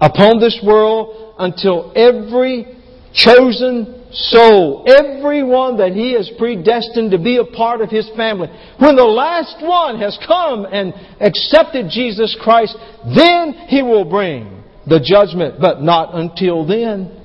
upon 0.00 0.40
this 0.40 0.60
world 0.64 1.34
until 1.38 1.92
every 1.96 2.76
chosen 3.12 3.99
soul, 4.12 4.84
everyone 4.86 5.76
that 5.78 5.92
He 5.92 6.14
has 6.14 6.30
predestined 6.38 7.12
to 7.12 7.18
be 7.18 7.36
a 7.36 7.44
part 7.44 7.80
of 7.80 7.90
His 7.90 8.08
family. 8.16 8.48
When 8.78 8.96
the 8.96 9.04
last 9.04 9.56
one 9.60 10.00
has 10.00 10.18
come 10.26 10.64
and 10.64 10.92
accepted 11.20 11.90
Jesus 11.90 12.36
Christ, 12.40 12.76
then 13.14 13.52
He 13.68 13.82
will 13.82 14.04
bring 14.04 14.62
the 14.86 15.00
judgment, 15.00 15.60
but 15.60 15.82
not 15.82 16.14
until 16.14 16.66
then. 16.66 17.16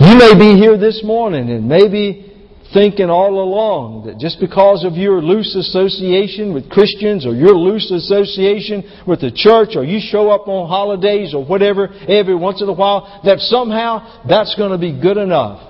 You 0.00 0.16
may 0.16 0.34
be 0.38 0.58
here 0.58 0.78
this 0.78 1.02
morning 1.04 1.50
and 1.50 1.68
maybe 1.68 2.31
thinking 2.72 3.10
all 3.10 3.40
along 3.40 4.06
that 4.06 4.18
just 4.18 4.40
because 4.40 4.84
of 4.84 4.94
your 4.94 5.20
loose 5.20 5.54
association 5.54 6.52
with 6.54 6.70
Christians 6.70 7.26
or 7.26 7.34
your 7.34 7.54
loose 7.54 7.90
association 7.90 9.04
with 9.06 9.20
the 9.20 9.30
church 9.30 9.76
or 9.76 9.84
you 9.84 10.00
show 10.00 10.30
up 10.30 10.48
on 10.48 10.68
holidays 10.68 11.34
or 11.34 11.44
whatever 11.44 11.88
every 12.08 12.34
once 12.34 12.62
in 12.62 12.68
a 12.68 12.72
while, 12.72 13.20
that 13.24 13.38
somehow 13.40 14.24
that's 14.28 14.54
going 14.56 14.72
to 14.72 14.78
be 14.78 14.92
good 14.92 15.16
enough. 15.16 15.60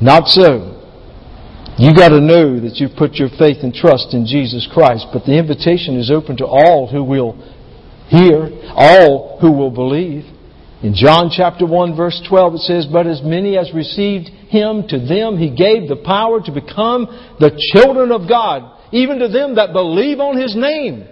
Not 0.00 0.28
so. 0.28 0.78
You 1.78 1.94
got 1.94 2.08
to 2.10 2.20
know 2.20 2.58
that 2.60 2.76
you've 2.76 2.96
put 2.98 3.14
your 3.14 3.30
faith 3.38 3.58
and 3.62 3.72
trust 3.72 4.12
in 4.12 4.26
Jesus 4.26 4.66
Christ, 4.72 5.06
but 5.12 5.24
the 5.24 5.38
invitation 5.38 5.96
is 5.96 6.10
open 6.10 6.36
to 6.38 6.46
all 6.46 6.90
who 6.90 7.04
will 7.04 7.38
hear, 8.08 8.50
all 8.74 9.38
who 9.40 9.52
will 9.52 9.70
believe. 9.70 10.24
In 10.80 10.94
John 10.94 11.30
chapter 11.34 11.66
1 11.66 11.96
verse 11.96 12.20
12 12.28 12.54
it 12.54 12.58
says, 12.58 12.86
But 12.86 13.08
as 13.08 13.20
many 13.22 13.58
as 13.58 13.72
received 13.74 14.28
Him, 14.28 14.86
to 14.88 14.98
them 14.98 15.36
He 15.36 15.50
gave 15.50 15.88
the 15.88 16.00
power 16.04 16.40
to 16.40 16.52
become 16.52 17.06
the 17.40 17.50
children 17.74 18.12
of 18.12 18.28
God, 18.28 18.78
even 18.92 19.18
to 19.18 19.28
them 19.28 19.56
that 19.56 19.72
believe 19.72 20.20
on 20.20 20.40
His 20.40 20.54
name. 20.54 21.02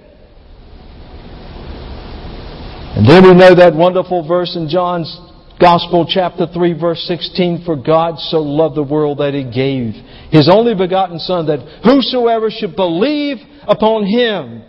And 2.96 3.06
then 3.06 3.24
we 3.24 3.34
know 3.34 3.54
that 3.56 3.74
wonderful 3.74 4.26
verse 4.26 4.54
in 4.56 4.68
John's 4.68 5.20
Gospel 5.60 6.06
chapter 6.08 6.46
3 6.46 6.78
verse 6.78 7.02
16, 7.08 7.64
For 7.64 7.74
God 7.74 8.18
so 8.18 8.42
loved 8.42 8.76
the 8.76 8.84
world 8.84 9.18
that 9.18 9.34
He 9.34 9.42
gave 9.42 9.94
His 10.30 10.48
only 10.48 10.76
begotten 10.76 11.18
Son, 11.18 11.46
that 11.46 11.82
whosoever 11.82 12.50
should 12.50 12.76
believe 12.76 13.38
upon 13.66 14.06
Him 14.06 14.62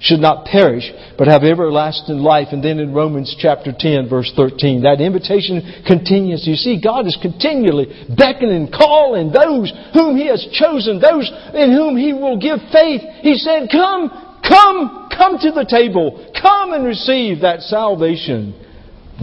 should 0.00 0.20
not 0.20 0.44
perish, 0.44 0.90
but 1.16 1.26
have 1.26 1.42
everlasting 1.42 2.18
life. 2.18 2.48
And 2.52 2.62
then 2.62 2.78
in 2.78 2.94
Romans 2.94 3.34
chapter 3.38 3.72
10, 3.76 4.08
verse 4.08 4.32
13, 4.36 4.82
that 4.82 5.00
invitation 5.00 5.82
continues. 5.86 6.46
You 6.46 6.54
see, 6.54 6.80
God 6.80 7.06
is 7.06 7.18
continually 7.20 7.86
beckoning, 8.16 8.70
calling 8.70 9.32
those 9.32 9.72
whom 9.94 10.16
He 10.16 10.28
has 10.28 10.46
chosen, 10.52 11.00
those 11.00 11.30
in 11.54 11.72
whom 11.72 11.96
He 11.96 12.12
will 12.12 12.38
give 12.38 12.60
faith. 12.70 13.02
He 13.22 13.34
said, 13.34 13.68
Come, 13.70 14.10
come, 14.46 15.08
come 15.10 15.38
to 15.38 15.50
the 15.50 15.66
table. 15.68 16.32
Come 16.40 16.72
and 16.72 16.84
receive 16.86 17.40
that 17.40 17.62
salvation 17.62 18.54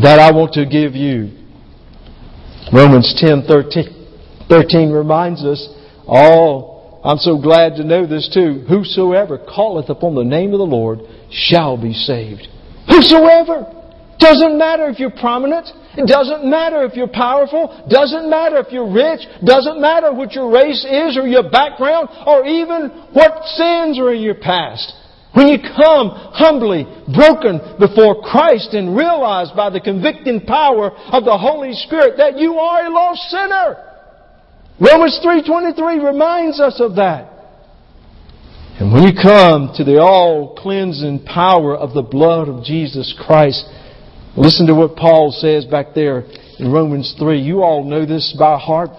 that 0.01 0.19
I 0.19 0.31
want 0.31 0.53
to 0.53 0.65
give 0.65 0.93
you. 0.93 1.31
Romans 2.73 3.15
10, 3.17 3.45
13, 3.47 4.47
13 4.49 4.91
reminds 4.91 5.45
us 5.45 5.69
all 6.05 6.74
I'm 7.05 7.19
so 7.19 7.37
glad 7.37 7.75
to 7.75 7.83
know 7.83 8.07
this 8.07 8.29
too. 8.33 8.65
Whosoever 8.67 9.37
calleth 9.37 9.89
upon 9.89 10.15
the 10.15 10.23
name 10.23 10.53
of 10.53 10.57
the 10.57 10.65
Lord 10.65 11.01
shall 11.29 11.77
be 11.77 11.93
saved. 11.93 12.47
Whosoever! 12.89 13.71
Doesn't 14.17 14.57
matter 14.57 14.89
if 14.89 14.97
you're 14.97 15.11
prominent. 15.11 15.69
It 15.97 16.07
doesn't 16.07 16.49
matter 16.49 16.83
if 16.83 16.95
you're 16.95 17.07
powerful. 17.07 17.85
Doesn't 17.89 18.27
matter 18.27 18.57
if 18.57 18.71
you're 18.71 18.91
rich. 18.91 19.21
Doesn't 19.45 19.79
matter 19.79 20.11
what 20.13 20.33
your 20.33 20.49
race 20.49 20.83
is 20.83 21.15
or 21.15 21.27
your 21.27 21.47
background 21.47 22.09
or 22.25 22.43
even 22.45 22.89
what 23.13 23.45
sins 23.53 23.99
are 23.99 24.11
in 24.11 24.23
your 24.23 24.41
past. 24.41 24.91
When 25.33 25.47
you 25.47 25.59
come 25.59 26.09
humbly, 26.33 26.87
broken 27.13 27.59
before 27.77 28.23
Christ 28.23 28.73
and 28.73 28.95
realize 28.95 29.51
by 29.51 29.69
the 29.69 29.81
convicting 29.81 30.41
power 30.41 30.89
of 30.89 31.25
the 31.25 31.37
Holy 31.37 31.73
Spirit 31.73 32.17
that 32.17 32.39
you 32.39 32.57
are 32.57 32.85
a 32.85 32.89
lost 32.89 33.21
sinner. 33.29 33.94
Romans 34.79 35.19
3.23 35.23 36.05
reminds 36.05 36.59
us 36.59 36.81
of 36.81 36.95
that. 36.95 37.31
And 38.77 38.91
when 38.91 39.03
you 39.03 39.13
come 39.13 39.71
to 39.75 39.85
the 39.85 39.99
all-cleansing 40.01 41.23
power 41.23 41.77
of 41.77 41.93
the 41.93 42.01
blood 42.01 42.49
of 42.49 42.63
Jesus 42.65 43.15
Christ, 43.25 43.65
listen 44.35 44.67
to 44.67 44.75
what 44.75 44.97
Paul 44.97 45.31
says 45.31 45.63
back 45.63 45.93
there 45.95 46.25
in 46.59 46.71
Romans 46.71 47.15
3. 47.17 47.39
You 47.39 47.61
all 47.61 47.85
know 47.85 48.05
this 48.05 48.35
by 48.37 48.59
heart. 48.59 48.89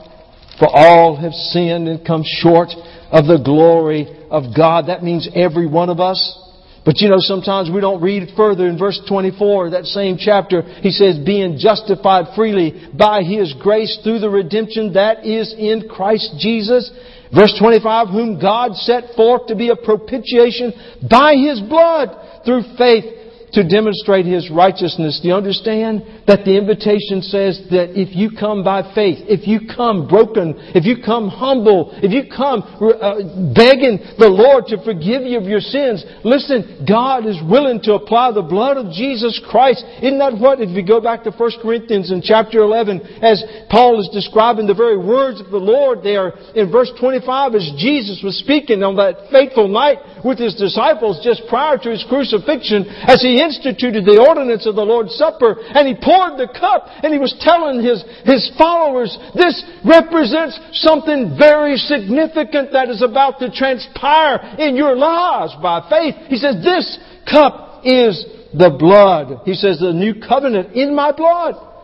For 0.59 0.69
all 0.75 1.17
have 1.17 1.35
sinned 1.35 1.89
and 1.89 2.07
come 2.07 2.23
short 2.25 2.71
of 3.11 3.27
the 3.27 3.43
glory 3.45 4.07
of 4.31 4.57
God. 4.57 4.87
That 4.87 5.03
means 5.03 5.29
every 5.35 5.67
one 5.67 5.91
of 5.91 6.01
us. 6.01 6.39
But 6.87 7.01
you 7.01 7.09
know, 7.09 7.19
sometimes 7.19 7.69
we 7.69 7.81
don't 7.81 8.01
read 8.01 8.31
further 8.37 8.69
in 8.69 8.79
verse 8.79 9.01
24, 9.09 9.71
that 9.71 9.87
same 9.87 10.17
chapter. 10.19 10.63
He 10.63 10.93
says, 10.93 11.19
being 11.19 11.59
justified 11.59 12.27
freely 12.37 12.89
by 12.97 13.25
His 13.25 13.53
grace 13.59 13.99
through 14.05 14.21
the 14.21 14.31
redemption 14.31 14.93
that 14.93 15.27
is 15.27 15.53
in 15.59 15.89
Christ 15.91 16.37
Jesus. 16.39 16.93
Verse 17.35 17.53
25, 17.59 18.07
whom 18.09 18.41
God 18.41 18.77
set 18.77 19.17
forth 19.17 19.49
to 19.49 19.57
be 19.57 19.71
a 19.71 19.77
propitiation 19.77 20.73
by 21.11 21.35
His 21.35 21.61
blood 21.61 22.45
through 22.45 22.63
faith 22.79 23.26
to 23.57 23.65
demonstrate 23.65 24.29
His 24.29 24.53
righteousness. 24.53 25.19
Do 25.25 25.29
you 25.29 25.35
understand 25.35 26.05
that 26.29 26.45
the 26.45 26.61
invitation 26.61 27.25
says 27.25 27.57
that 27.73 27.97
if 27.97 28.13
you 28.13 28.29
come 28.37 28.61
by 28.61 28.85
faith, 28.93 29.25
if 29.33 29.49
you 29.49 29.65
come 29.65 30.05
broken, 30.05 30.53
if 30.77 30.85
you 30.85 31.01
come 31.01 31.33
humble, 31.33 31.97
if 32.05 32.13
you 32.13 32.29
come 32.29 32.61
uh, 32.61 33.57
begging 33.57 33.97
the 34.21 34.29
Lord 34.29 34.69
to 34.69 34.77
forgive 34.85 35.25
you 35.25 35.41
of 35.41 35.49
your 35.49 35.65
sins, 35.65 36.05
listen, 36.21 36.85
God 36.85 37.25
is 37.25 37.41
willing 37.49 37.81
to 37.89 37.97
apply 37.97 38.37
the 38.37 38.45
blood 38.45 38.77
of 38.77 38.93
Jesus 38.93 39.41
Christ. 39.49 39.81
Isn't 40.05 40.21
that 40.21 40.37
what, 40.37 40.61
if 40.61 40.69
you 40.77 40.85
go 40.85 41.01
back 41.01 41.25
to 41.25 41.33
1 41.33 41.65
Corinthians 41.65 42.13
in 42.13 42.21
chapter 42.21 42.61
11, 42.61 43.25
as 43.25 43.41
Paul 43.73 43.97
is 44.05 44.13
describing 44.13 44.69
the 44.69 44.77
very 44.77 45.01
words 45.01 45.41
of 45.41 45.49
the 45.49 45.57
Lord 45.57 46.05
there 46.05 46.37
in 46.53 46.69
verse 46.69 46.93
25 47.01 47.57
as 47.57 47.73
Jesus 47.81 48.21
was 48.21 48.37
speaking 48.37 48.85
on 48.85 49.01
that 49.01 49.33
fateful 49.33 49.65
night 49.65 49.97
with 50.21 50.37
his 50.37 50.53
disciples 50.61 51.25
just 51.25 51.41
prior 51.49 51.81
to 51.81 51.89
his 51.89 52.05
crucifixion, 52.05 52.85
as 53.09 53.25
he 53.25 53.41
instituted 53.47 54.05
the 54.05 54.19
ordinance 54.19 54.67
of 54.67 54.75
the 54.75 54.85
Lord's 54.85 55.15
Supper 55.15 55.57
and 55.63 55.87
he 55.87 55.95
poured 55.95 56.35
the 56.39 56.51
cup 56.51 56.91
and 57.03 57.15
he 57.15 57.19
was 57.19 57.35
telling 57.41 57.79
his, 57.83 58.03
his 58.27 58.51
followers, 58.59 59.17
this 59.35 59.63
represents 59.87 60.59
something 60.83 61.39
very 61.39 61.77
significant 61.77 62.73
that 62.73 62.91
is 62.91 63.03
about 63.03 63.39
to 63.39 63.51
transpire 63.51 64.59
in 64.59 64.75
your 64.75 64.97
lives 64.97 65.55
by 65.63 65.87
faith. 65.89 66.15
He 66.29 66.37
says, 66.37 66.63
this 66.63 66.99
cup 67.31 67.83
is 67.85 68.27
the 68.53 68.75
blood. 68.75 69.43
He 69.45 69.55
says, 69.55 69.79
the 69.79 69.93
new 69.93 70.21
covenant 70.21 70.75
in 70.75 70.95
my 70.95 71.13
blood. 71.13 71.76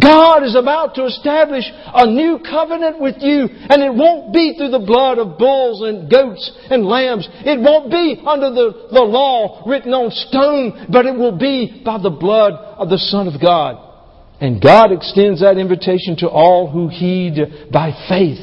God 0.00 0.42
is 0.42 0.56
about 0.56 0.94
to 0.94 1.04
establish 1.04 1.64
a 1.68 2.06
new 2.06 2.38
covenant 2.38 2.98
with 2.98 3.16
you, 3.20 3.46
and 3.50 3.82
it 3.82 3.92
won't 3.92 4.32
be 4.32 4.56
through 4.56 4.70
the 4.70 4.78
blood 4.78 5.18
of 5.18 5.36
bulls 5.36 5.82
and 5.82 6.10
goats 6.10 6.50
and 6.70 6.86
lambs. 6.86 7.28
It 7.44 7.60
won't 7.60 7.90
be 7.90 8.22
under 8.26 8.50
the, 8.50 8.88
the 8.90 9.02
law 9.02 9.62
written 9.68 9.92
on 9.92 10.10
stone, 10.10 10.86
but 10.90 11.04
it 11.04 11.14
will 11.14 11.36
be 11.36 11.82
by 11.84 12.00
the 12.00 12.10
blood 12.10 12.54
of 12.54 12.88
the 12.88 12.96
Son 12.96 13.28
of 13.28 13.38
God. 13.38 13.90
And 14.40 14.62
God 14.62 14.92
extends 14.92 15.40
that 15.42 15.58
invitation 15.58 16.16
to 16.18 16.28
all 16.28 16.70
who 16.70 16.88
heed 16.88 17.70
by 17.70 17.92
faith 18.08 18.40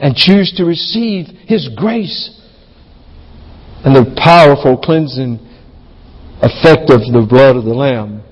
and 0.00 0.14
choose 0.14 0.54
to 0.56 0.64
receive 0.64 1.26
His 1.46 1.68
grace 1.76 2.40
and 3.84 3.96
the 3.96 4.14
powerful 4.16 4.78
cleansing 4.78 5.40
effect 6.40 6.90
of 6.90 7.00
the 7.00 7.26
blood 7.28 7.56
of 7.56 7.64
the 7.64 7.74
Lamb. 7.74 8.22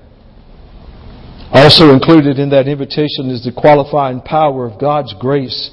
Also 1.51 1.91
included 1.91 2.39
in 2.39 2.49
that 2.51 2.67
invitation 2.67 3.29
is 3.29 3.43
the 3.43 3.51
qualifying 3.51 4.21
power 4.21 4.65
of 4.65 4.79
God's 4.79 5.13
grace 5.19 5.69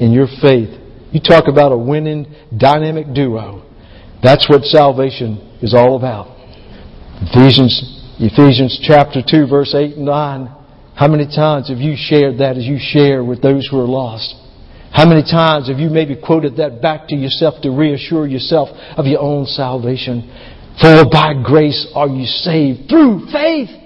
in 0.00 0.10
your 0.10 0.26
faith. 0.42 0.70
You 1.12 1.20
talk 1.20 1.46
about 1.46 1.70
a 1.70 1.78
winning 1.78 2.26
dynamic 2.56 3.14
duo. 3.14 3.62
That's 4.22 4.48
what 4.48 4.64
salvation 4.64 5.38
is 5.62 5.72
all 5.72 5.96
about. 5.96 6.34
Ephesians, 7.30 8.16
Ephesians 8.18 8.80
chapter 8.82 9.22
2 9.24 9.46
verse 9.46 9.72
8 9.72 9.96
and 9.96 10.06
9. 10.06 10.46
How 10.96 11.06
many 11.06 11.26
times 11.26 11.68
have 11.68 11.78
you 11.78 11.94
shared 11.96 12.38
that 12.38 12.56
as 12.56 12.64
you 12.64 12.78
share 12.80 13.22
with 13.22 13.40
those 13.40 13.68
who 13.70 13.78
are 13.78 13.86
lost? 13.86 14.34
How 14.90 15.06
many 15.08 15.22
times 15.22 15.68
have 15.68 15.78
you 15.78 15.90
maybe 15.90 16.16
quoted 16.16 16.56
that 16.56 16.82
back 16.82 17.06
to 17.08 17.16
yourself 17.16 17.62
to 17.62 17.70
reassure 17.70 18.26
yourself 18.26 18.68
of 18.96 19.06
your 19.06 19.20
own 19.20 19.46
salvation? 19.46 20.26
For 20.80 21.04
by 21.10 21.34
grace 21.44 21.86
are 21.94 22.08
you 22.08 22.26
saved 22.26 22.88
through 22.88 23.26
faith. 23.30 23.83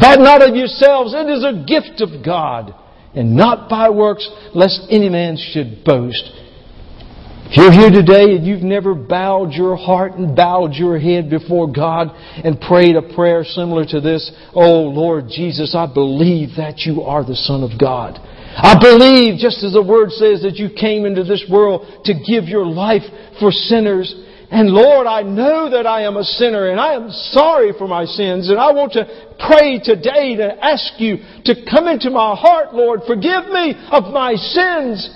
That 0.00 0.18
not 0.18 0.46
of 0.46 0.56
yourselves, 0.56 1.14
it 1.14 1.28
is 1.28 1.44
a 1.44 1.64
gift 1.66 2.00
of 2.00 2.24
God, 2.24 2.74
and 3.14 3.36
not 3.36 3.68
by 3.68 3.90
works, 3.90 4.28
lest 4.54 4.86
any 4.90 5.08
man 5.08 5.36
should 5.36 5.84
boast. 5.84 6.30
If 7.50 7.56
you're 7.56 7.72
here 7.72 7.90
today 7.90 8.36
and 8.36 8.46
you've 8.46 8.62
never 8.62 8.94
bowed 8.94 9.52
your 9.52 9.74
heart 9.74 10.12
and 10.12 10.36
bowed 10.36 10.74
your 10.74 11.00
head 11.00 11.28
before 11.28 11.66
God 11.66 12.14
and 12.44 12.60
prayed 12.60 12.94
a 12.94 13.02
prayer 13.02 13.42
similar 13.42 13.84
to 13.86 14.00
this, 14.00 14.30
Oh 14.54 14.82
Lord 14.82 15.24
Jesus, 15.28 15.74
I 15.74 15.92
believe 15.92 16.50
that 16.56 16.86
you 16.86 17.02
are 17.02 17.24
the 17.24 17.34
Son 17.34 17.64
of 17.64 17.76
God. 17.76 18.20
I 18.22 18.78
believe, 18.80 19.40
just 19.40 19.64
as 19.64 19.72
the 19.72 19.82
Word 19.82 20.10
says, 20.12 20.42
that 20.42 20.62
you 20.62 20.70
came 20.70 21.04
into 21.04 21.24
this 21.24 21.44
world 21.50 21.86
to 22.04 22.14
give 22.14 22.44
your 22.44 22.66
life 22.66 23.02
for 23.40 23.50
sinners. 23.50 24.14
And 24.50 24.70
Lord, 24.70 25.06
I 25.06 25.22
know 25.22 25.70
that 25.70 25.86
I 25.86 26.02
am 26.02 26.16
a 26.16 26.24
sinner 26.24 26.70
and 26.70 26.80
I 26.80 26.94
am 26.94 27.10
sorry 27.10 27.72
for 27.78 27.86
my 27.86 28.04
sins 28.04 28.50
and 28.50 28.58
I 28.58 28.72
want 28.72 28.92
to 28.94 29.06
pray 29.38 29.78
today 29.78 30.34
to 30.36 30.64
ask 30.64 30.98
you 30.98 31.18
to 31.44 31.54
come 31.70 31.86
into 31.86 32.10
my 32.10 32.34
heart, 32.34 32.74
Lord. 32.74 33.02
Forgive 33.06 33.46
me 33.46 33.74
of 33.92 34.12
my 34.12 34.34
sins. 34.34 35.08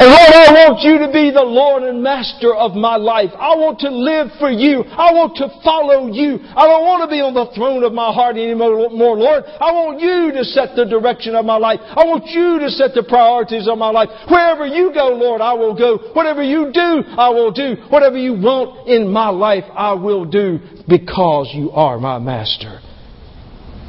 And 0.00 0.14
Lord, 0.14 0.30
I 0.30 0.54
want 0.54 0.86
you 0.86 0.98
to 1.02 1.10
be 1.10 1.34
the 1.34 1.42
Lord 1.42 1.82
and 1.82 2.00
Master 2.00 2.54
of 2.54 2.78
my 2.78 2.94
life. 2.94 3.34
I 3.34 3.58
want 3.58 3.80
to 3.82 3.90
live 3.90 4.30
for 4.38 4.46
you. 4.48 4.86
I 4.94 5.10
want 5.10 5.34
to 5.42 5.50
follow 5.66 6.06
you. 6.06 6.38
I 6.54 6.70
don't 6.70 6.86
want 6.86 7.02
to 7.02 7.10
be 7.10 7.18
on 7.18 7.34
the 7.34 7.50
throne 7.50 7.82
of 7.82 7.90
my 7.92 8.14
heart 8.14 8.38
anymore, 8.38 8.86
Lord. 8.94 9.42
I 9.58 9.74
want 9.74 9.98
you 9.98 10.30
to 10.38 10.44
set 10.46 10.78
the 10.78 10.86
direction 10.86 11.34
of 11.34 11.44
my 11.44 11.58
life. 11.58 11.82
I 11.82 12.06
want 12.06 12.30
you 12.30 12.62
to 12.62 12.70
set 12.70 12.94
the 12.94 13.02
priorities 13.02 13.66
of 13.66 13.74
my 13.74 13.90
life. 13.90 14.06
Wherever 14.30 14.70
you 14.70 14.94
go, 14.94 15.18
Lord, 15.18 15.40
I 15.40 15.52
will 15.54 15.74
go. 15.74 15.98
Whatever 16.14 16.46
you 16.46 16.70
do, 16.70 17.02
I 17.18 17.30
will 17.30 17.50
do. 17.50 17.74
Whatever 17.90 18.18
you 18.18 18.38
want 18.38 18.86
in 18.86 19.10
my 19.10 19.30
life, 19.30 19.64
I 19.74 19.94
will 19.94 20.24
do 20.24 20.60
because 20.86 21.50
you 21.50 21.72
are 21.72 21.98
my 21.98 22.20
Master. 22.22 22.78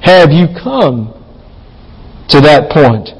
Have 0.02 0.34
you 0.34 0.50
come 0.58 1.14
to 2.34 2.42
that 2.42 2.74
point? 2.74 3.19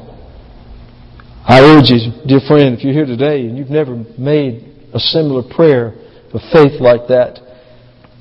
I 1.50 1.62
urge 1.62 1.90
you, 1.90 1.98
dear 2.28 2.38
friend, 2.46 2.78
if 2.78 2.84
you're 2.84 2.92
here 2.92 3.06
today 3.06 3.40
and 3.40 3.58
you've 3.58 3.70
never 3.70 3.96
made 4.16 4.70
a 4.94 5.00
similar 5.00 5.42
prayer 5.42 5.98
of 6.32 6.40
faith 6.52 6.78
like 6.78 7.08
that, 7.08 7.40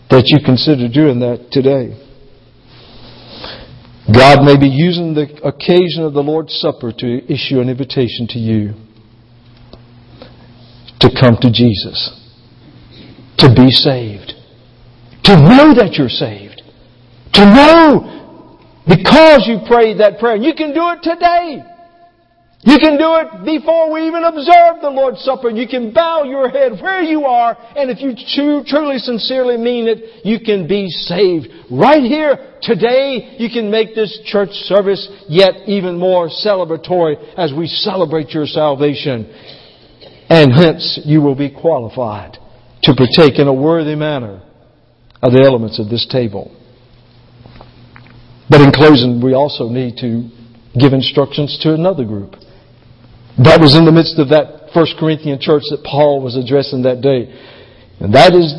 that 0.10 0.34
you 0.34 0.39
consider 0.44 0.89
doing 0.89 1.20
that 1.20 1.52
today. 1.52 1.94
God 4.12 4.44
may 4.44 4.58
be 4.58 4.68
using 4.68 5.13
the 5.13 5.30
occasion 5.46 6.02
of 6.02 6.13
the 6.13 6.24
Lord's 6.24 6.56
Supper 6.56 6.92
to 6.92 7.32
issue 7.32 7.60
an 7.60 7.70
invitation 7.70 8.26
to 8.30 8.39
you 8.39 8.74
to 11.00 11.10
come 11.13 11.38
to 11.39 11.52
Jesus, 11.54 12.10
to 13.38 13.54
be 13.54 13.70
saved, 13.70 14.34
to 15.26 15.38
know 15.38 15.76
that 15.78 16.02
you're 16.02 16.10
saved, 16.10 16.63
to 17.34 17.46
know 17.46 18.58
because 18.88 19.46
you 19.46 19.60
prayed 19.68 20.00
that 20.00 20.18
prayer. 20.18 20.36
You 20.36 20.56
can 20.56 20.74
do 20.74 20.82
it 20.89 21.04
today. 21.04 21.62
You 22.62 22.78
can 22.78 22.98
do 22.98 23.15
it 23.15 23.45
before 23.45 23.91
we 23.93 24.06
even 24.08 24.26
observe 24.26 24.82
the 24.82 24.89
Lord's 24.89 25.22
Supper. 25.22 25.50
You 25.50 25.65
can 25.65 25.93
bow 25.93 26.24
your 26.24 26.50
head 26.50 26.74
where 26.82 27.02
you 27.02 27.24
are, 27.24 27.58
and 27.76 27.89
if 27.89 28.02
you 28.02 28.13
truly, 28.67 28.98
sincerely 28.98 29.56
mean 29.56 29.88
it, 29.88 30.26
you 30.26 30.41
can 30.41 30.67
be 30.67 30.89
saved. 30.89 31.48
Right 31.72 32.04
here, 32.04 32.58
today, 32.62 33.38
you 33.39 33.50
can 33.50 33.72
make 33.72 33.95
this 33.95 34.19
church 34.26 34.50
service 34.67 35.08
yet 35.30 35.54
even 35.67 35.98
more 35.98 36.28
celebratory 36.28 37.15
as 37.38 37.54
we 37.54 37.67
celebrate 37.67 38.32
your 38.32 38.45
salvation. 38.45 39.32
And 40.30 40.52
hence, 40.52 41.00
you 41.06 41.22
will 41.22 41.36
be 41.36 41.50
qualified 41.50 42.38
to 42.84 42.93
partake 42.93 43.39
in 43.39 43.48
a 43.48 43.54
worthy 43.54 43.95
manner 43.95 44.41
of 45.22 45.32
the 45.32 45.43
elements 45.45 45.80
of 45.80 45.89
this 45.89 46.06
table. 46.06 46.54
But 48.50 48.60
in 48.60 48.72
closing, 48.72 49.22
we 49.24 49.34
also 49.34 49.69
need 49.69 49.95
to 49.98 50.30
give 50.78 50.91
instructions 50.91 51.58
to 51.63 51.74
another 51.74 52.04
group. 52.04 52.36
That 53.39 53.63
was 53.63 53.75
in 53.75 53.86
the 53.88 53.95
midst 53.95 54.19
of 54.19 54.30
that 54.36 54.75
First 54.75 54.99
Corinthian 54.99 55.39
church 55.39 55.63
that 55.71 55.80
Paul 55.88 56.19
was 56.19 56.36
addressing 56.36 56.84
that 56.84 56.99
day. 56.99 57.32
And 57.99 58.12
that 58.12 58.36
is, 58.36 58.52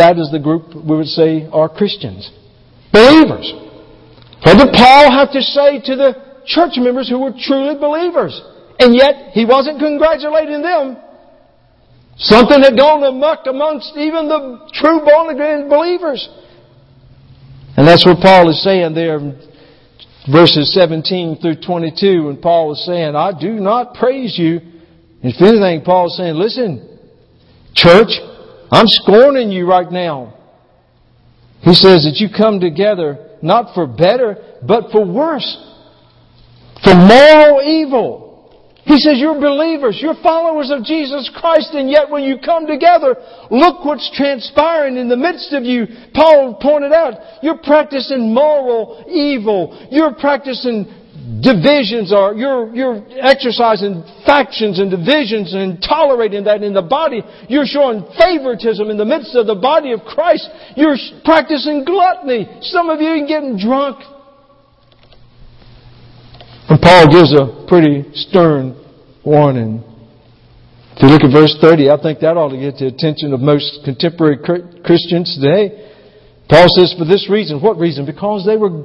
that 0.00 0.16
is 0.16 0.32
the 0.32 0.40
group 0.40 0.72
we 0.72 0.96
would 0.96 1.12
say 1.12 1.44
are 1.52 1.68
Christians. 1.68 2.32
Believers. 2.92 3.52
What 4.44 4.56
did 4.56 4.72
Paul 4.72 5.12
have 5.12 5.32
to 5.32 5.42
say 5.44 5.80
to 5.84 5.94
the 5.96 6.10
church 6.48 6.80
members 6.80 7.08
who 7.08 7.20
were 7.20 7.36
truly 7.36 7.76
believers? 7.76 8.32
And 8.80 8.96
yet, 8.96 9.36
he 9.36 9.44
wasn't 9.44 9.80
congratulating 9.80 10.62
them. 10.62 10.96
Something 12.16 12.62
had 12.62 12.76
gone 12.76 13.04
amuck 13.04 13.46
amongst 13.46 13.92
even 13.96 14.28
the 14.28 14.72
true 14.72 15.04
born 15.04 15.34
again 15.34 15.68
believers. 15.68 16.28
And 17.76 17.86
that's 17.86 18.04
what 18.06 18.18
Paul 18.20 18.50
is 18.50 18.62
saying 18.64 18.94
there 18.94 19.20
verses 20.30 20.72
17 20.74 21.38
through 21.40 21.60
22 21.64 22.26
when 22.26 22.36
Paul 22.36 22.68
was 22.68 22.84
saying, 22.84 23.14
I 23.16 23.32
do 23.38 23.52
not 23.54 23.94
praise 23.94 24.38
you. 24.38 24.60
If 25.22 25.40
anything, 25.40 25.82
Paul 25.84 26.06
is 26.06 26.16
saying, 26.16 26.34
listen, 26.34 26.98
church, 27.74 28.10
I'm 28.70 28.86
scorning 28.86 29.50
you 29.50 29.66
right 29.66 29.90
now. 29.90 30.34
He 31.62 31.74
says 31.74 32.04
that 32.04 32.16
you 32.18 32.28
come 32.34 32.60
together 32.60 33.36
not 33.42 33.74
for 33.74 33.86
better, 33.86 34.36
but 34.66 34.90
for 34.90 35.04
worse. 35.04 35.56
For 36.84 36.94
moral 36.94 37.62
evil. 37.62 38.27
He 38.88 38.96
says, 38.96 39.20
you're 39.20 39.38
believers, 39.38 39.98
you're 40.00 40.16
followers 40.22 40.70
of 40.72 40.82
Jesus 40.82 41.30
Christ, 41.36 41.74
and 41.74 41.90
yet 41.90 42.08
when 42.08 42.24
you 42.24 42.38
come 42.42 42.66
together, 42.66 43.16
look 43.50 43.84
what's 43.84 44.10
transpiring 44.16 44.96
in 44.96 45.10
the 45.10 45.16
midst 45.16 45.52
of 45.52 45.64
you. 45.64 45.86
Paul 46.14 46.56
pointed 46.60 46.92
out, 46.92 47.12
you're 47.42 47.58
practicing 47.58 48.32
moral 48.32 49.04
evil. 49.06 49.76
You're 49.90 50.14
practicing 50.14 50.88
divisions 51.44 52.12
or 52.16 52.32
you're, 52.34 52.74
you're 52.74 53.04
exercising 53.20 54.02
factions 54.24 54.80
and 54.80 54.90
divisions 54.90 55.52
and 55.52 55.82
tolerating 55.84 56.44
that 56.44 56.62
in 56.62 56.72
the 56.72 56.80
body. 56.80 57.20
You're 57.46 57.68
showing 57.68 58.08
favoritism 58.18 58.88
in 58.88 58.96
the 58.96 59.04
midst 59.04 59.36
of 59.36 59.46
the 59.46 59.54
body 59.54 59.92
of 59.92 60.00
Christ. 60.08 60.48
You're 60.76 60.96
practicing 61.26 61.84
gluttony. 61.84 62.48
Some 62.62 62.88
of 62.88 63.02
you 63.02 63.08
are 63.08 63.26
getting 63.26 63.58
drunk. 63.58 64.00
And 66.68 66.80
Paul 66.80 67.08
gives 67.08 67.32
a 67.32 67.64
pretty 67.66 68.04
stern 68.14 68.76
warning. 69.24 69.82
If 70.96 71.02
you 71.02 71.08
look 71.08 71.22
at 71.22 71.32
verse 71.32 71.56
30, 71.60 71.90
I 71.90 71.96
think 72.02 72.20
that 72.20 72.36
ought 72.36 72.50
to 72.50 72.60
get 72.60 72.76
the 72.76 72.88
attention 72.88 73.32
of 73.32 73.40
most 73.40 73.84
contemporary 73.84 74.36
Christians 74.84 75.38
today. 75.38 75.94
Paul 76.48 76.66
says, 76.76 76.94
for 76.98 77.04
this 77.04 77.28
reason. 77.30 77.60
What 77.62 77.78
reason? 77.78 78.04
Because 78.04 78.44
they 78.44 78.56
were 78.56 78.84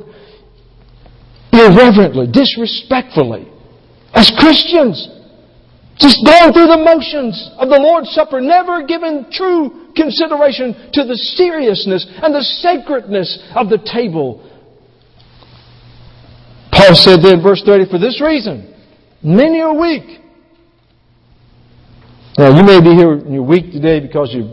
irreverently, 1.51 2.27
disrespectfully, 2.31 3.47
as 4.13 4.31
Christians, 4.37 5.09
just 5.97 6.19
going 6.25 6.53
through 6.53 6.67
the 6.67 6.81
motions 6.83 7.35
of 7.57 7.69
the 7.69 7.79
Lord's 7.79 8.09
Supper, 8.11 8.41
never 8.41 8.85
giving 8.85 9.25
true 9.31 9.91
consideration 9.95 10.73
to 10.93 11.03
the 11.03 11.17
seriousness 11.35 12.05
and 12.21 12.33
the 12.33 12.43
sacredness 12.61 13.39
of 13.55 13.69
the 13.69 13.77
table 13.91 14.41
Paul 16.83 16.95
said 16.95 17.19
then, 17.23 17.41
verse 17.41 17.63
30, 17.65 17.89
for 17.89 17.97
this 17.97 18.19
reason, 18.21 18.75
many 19.23 19.61
are 19.61 19.73
weak. 19.73 20.19
Now, 22.37 22.57
you 22.57 22.63
may 22.63 22.81
be 22.81 22.93
here 22.93 23.13
and 23.13 23.33
you're 23.33 23.43
weak 23.43 23.71
today 23.71 24.01
because 24.01 24.33
your 24.33 24.51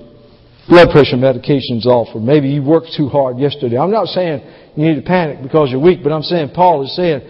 blood 0.69 0.91
pressure 0.93 1.17
medication's 1.17 1.87
off, 1.87 2.09
or 2.15 2.21
maybe 2.21 2.49
you 2.49 2.63
worked 2.63 2.93
too 2.97 3.09
hard 3.09 3.39
yesterday. 3.39 3.79
I'm 3.79 3.91
not 3.91 4.07
saying 4.09 4.43
you 4.77 4.87
need 4.87 4.95
to 4.95 5.03
panic 5.03 5.43
because 5.43 5.71
you're 5.73 5.81
weak, 5.81 6.05
but 6.05 6.13
I'm 6.13 6.23
saying 6.23 6.51
Paul 6.55 6.85
is 6.85 6.95
saying 6.95 7.21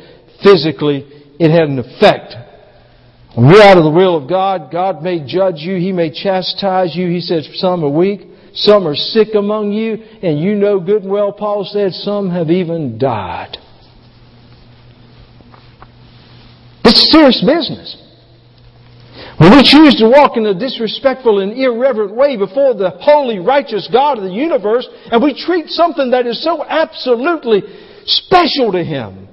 physically 0.42 1.06
it 1.38 1.50
had 1.50 1.68
an 1.70 1.78
effect. 1.78 2.34
When 3.36 3.48
you're 3.48 3.62
out 3.62 3.78
of 3.78 3.84
the 3.84 3.90
will 3.90 4.18
of 4.18 4.28
God, 4.28 4.70
God 4.70 5.02
may 5.02 5.24
judge 5.24 5.60
you, 5.60 5.76
He 5.76 5.92
may 5.92 6.10
chastise 6.10 6.94
you. 6.94 7.08
He 7.08 7.22
says 7.22 7.48
some 7.54 7.84
are 7.84 7.88
weak, 7.88 8.20
some 8.52 8.86
are 8.86 8.96
sick 8.96 9.28
among 9.34 9.72
you, 9.72 9.94
and 9.94 10.38
you 10.38 10.56
know 10.56 10.78
good 10.78 11.04
and 11.04 11.10
well, 11.10 11.32
Paul 11.32 11.64
said, 11.64 11.92
some 11.92 12.28
have 12.28 12.50
even 12.50 12.98
died. 12.98 13.56
This 16.84 16.94
is 16.94 17.12
serious 17.12 17.44
business. 17.44 17.96
When 19.38 19.52
we 19.52 19.62
choose 19.62 19.96
to 19.96 20.08
walk 20.08 20.36
in 20.36 20.46
a 20.46 20.54
disrespectful 20.54 21.40
and 21.40 21.52
irreverent 21.52 22.14
way 22.14 22.36
before 22.36 22.74
the 22.74 22.90
holy, 23.00 23.38
righteous 23.38 23.88
God 23.90 24.18
of 24.18 24.24
the 24.24 24.32
universe, 24.32 24.86
and 25.10 25.22
we 25.22 25.32
treat 25.34 25.68
something 25.68 26.10
that 26.10 26.26
is 26.26 26.42
so 26.44 26.64
absolutely 26.64 27.62
special 28.04 28.72
to 28.72 28.84
Him 28.84 29.28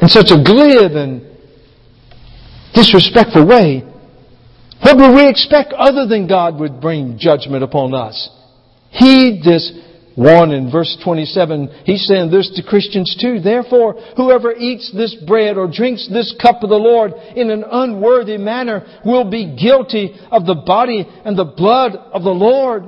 in 0.00 0.08
such 0.08 0.30
a 0.30 0.42
glib 0.42 0.92
and 0.92 1.22
disrespectful 2.74 3.46
way, 3.46 3.82
what 4.82 4.96
would 4.98 5.14
we 5.14 5.28
expect 5.28 5.72
other 5.72 6.06
than 6.06 6.26
God 6.26 6.60
would 6.60 6.80
bring 6.80 7.16
judgment 7.18 7.62
upon 7.62 7.94
us? 7.94 8.28
Heed 8.90 9.42
this 9.42 9.72
1 10.16 10.52
in 10.52 10.70
verse 10.70 10.96
27, 11.02 11.82
he's 11.84 12.06
saying 12.06 12.30
this 12.30 12.50
to 12.54 12.62
Christians 12.62 13.16
too. 13.20 13.40
Therefore, 13.40 13.94
whoever 14.16 14.52
eats 14.52 14.92
this 14.94 15.14
bread 15.26 15.56
or 15.56 15.68
drinks 15.70 16.08
this 16.08 16.34
cup 16.40 16.62
of 16.62 16.70
the 16.70 16.76
Lord 16.76 17.12
in 17.34 17.50
an 17.50 17.64
unworthy 17.68 18.36
manner 18.36 19.00
will 19.04 19.28
be 19.28 19.56
guilty 19.56 20.14
of 20.30 20.46
the 20.46 20.54
body 20.54 21.04
and 21.24 21.36
the 21.36 21.44
blood 21.44 21.96
of 21.96 22.22
the 22.22 22.30
Lord. 22.30 22.84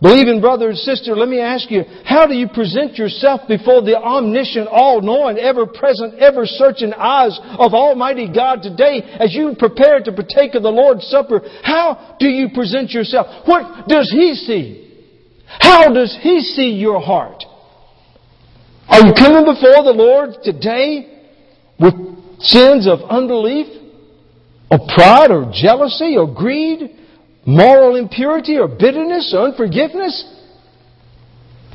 Believing 0.00 0.42
brother 0.42 0.68
and 0.68 0.78
sister, 0.78 1.16
let 1.16 1.28
me 1.28 1.40
ask 1.40 1.70
you, 1.70 1.82
how 2.04 2.26
do 2.26 2.34
you 2.34 2.48
present 2.48 2.96
yourself 2.96 3.42
before 3.48 3.80
the 3.80 3.96
omniscient, 3.96 4.68
all-knowing, 4.68 5.38
ever-present, 5.38 6.18
ever-searching 6.18 6.92
eyes 6.92 7.38
of 7.58 7.72
Almighty 7.72 8.30
God 8.32 8.62
today 8.62 9.00
as 9.00 9.34
you 9.34 9.54
prepare 9.58 10.00
to 10.00 10.12
partake 10.12 10.54
of 10.54 10.62
the 10.62 10.70
Lord's 10.70 11.06
Supper? 11.06 11.40
How 11.62 12.16
do 12.20 12.28
you 12.28 12.48
present 12.54 12.90
yourself? 12.90 13.46
What 13.46 13.88
does 13.88 14.10
He 14.10 14.34
see? 14.34 14.85
How 15.46 15.92
does 15.92 16.16
He 16.22 16.40
see 16.40 16.70
your 16.70 17.00
heart? 17.00 17.44
Are 18.88 19.00
you 19.00 19.12
coming 19.14 19.44
before 19.44 19.82
the 19.82 19.94
Lord 19.94 20.42
today 20.42 21.22
with 21.78 21.94
sins 22.40 22.86
of 22.86 23.00
unbelief, 23.10 23.66
or 24.70 24.78
pride, 24.94 25.30
or 25.30 25.50
jealousy, 25.52 26.16
or 26.16 26.32
greed, 26.32 26.90
moral 27.46 27.96
impurity, 27.96 28.56
or 28.58 28.68
bitterness, 28.68 29.34
or 29.36 29.48
unforgiveness? 29.48 30.24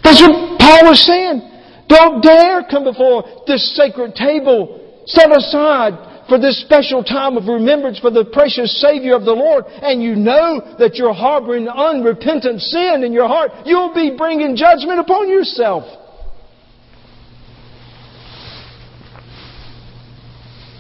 That's 0.04 0.22
what 0.22 0.60
Paul 0.60 0.90
was 0.90 1.06
saying. 1.06 1.42
Don't 1.88 2.22
dare 2.22 2.64
come 2.70 2.84
before 2.84 3.44
this 3.48 3.76
sacred 3.76 4.16
table 4.16 5.04
set 5.06 5.36
aside 5.36 6.11
for 6.32 6.40
this 6.40 6.62
special 6.62 7.04
time 7.04 7.36
of 7.36 7.50
remembrance 7.50 8.00
for 8.00 8.10
the 8.10 8.24
precious 8.24 8.80
Savior 8.80 9.16
of 9.16 9.26
the 9.26 9.34
Lord, 9.34 9.66
and 9.68 10.02
you 10.02 10.16
know 10.16 10.78
that 10.80 10.96
you're 10.96 11.12
harboring 11.14 11.68
unrepentant 11.68 12.62
sin 12.62 13.04
in 13.04 13.12
your 13.12 13.28
heart, 13.28 13.52
you'll 13.66 13.94
be 13.94 14.16
bringing 14.18 14.56
judgment 14.56 15.02
upon 15.02 15.28
yourself. 15.28 15.84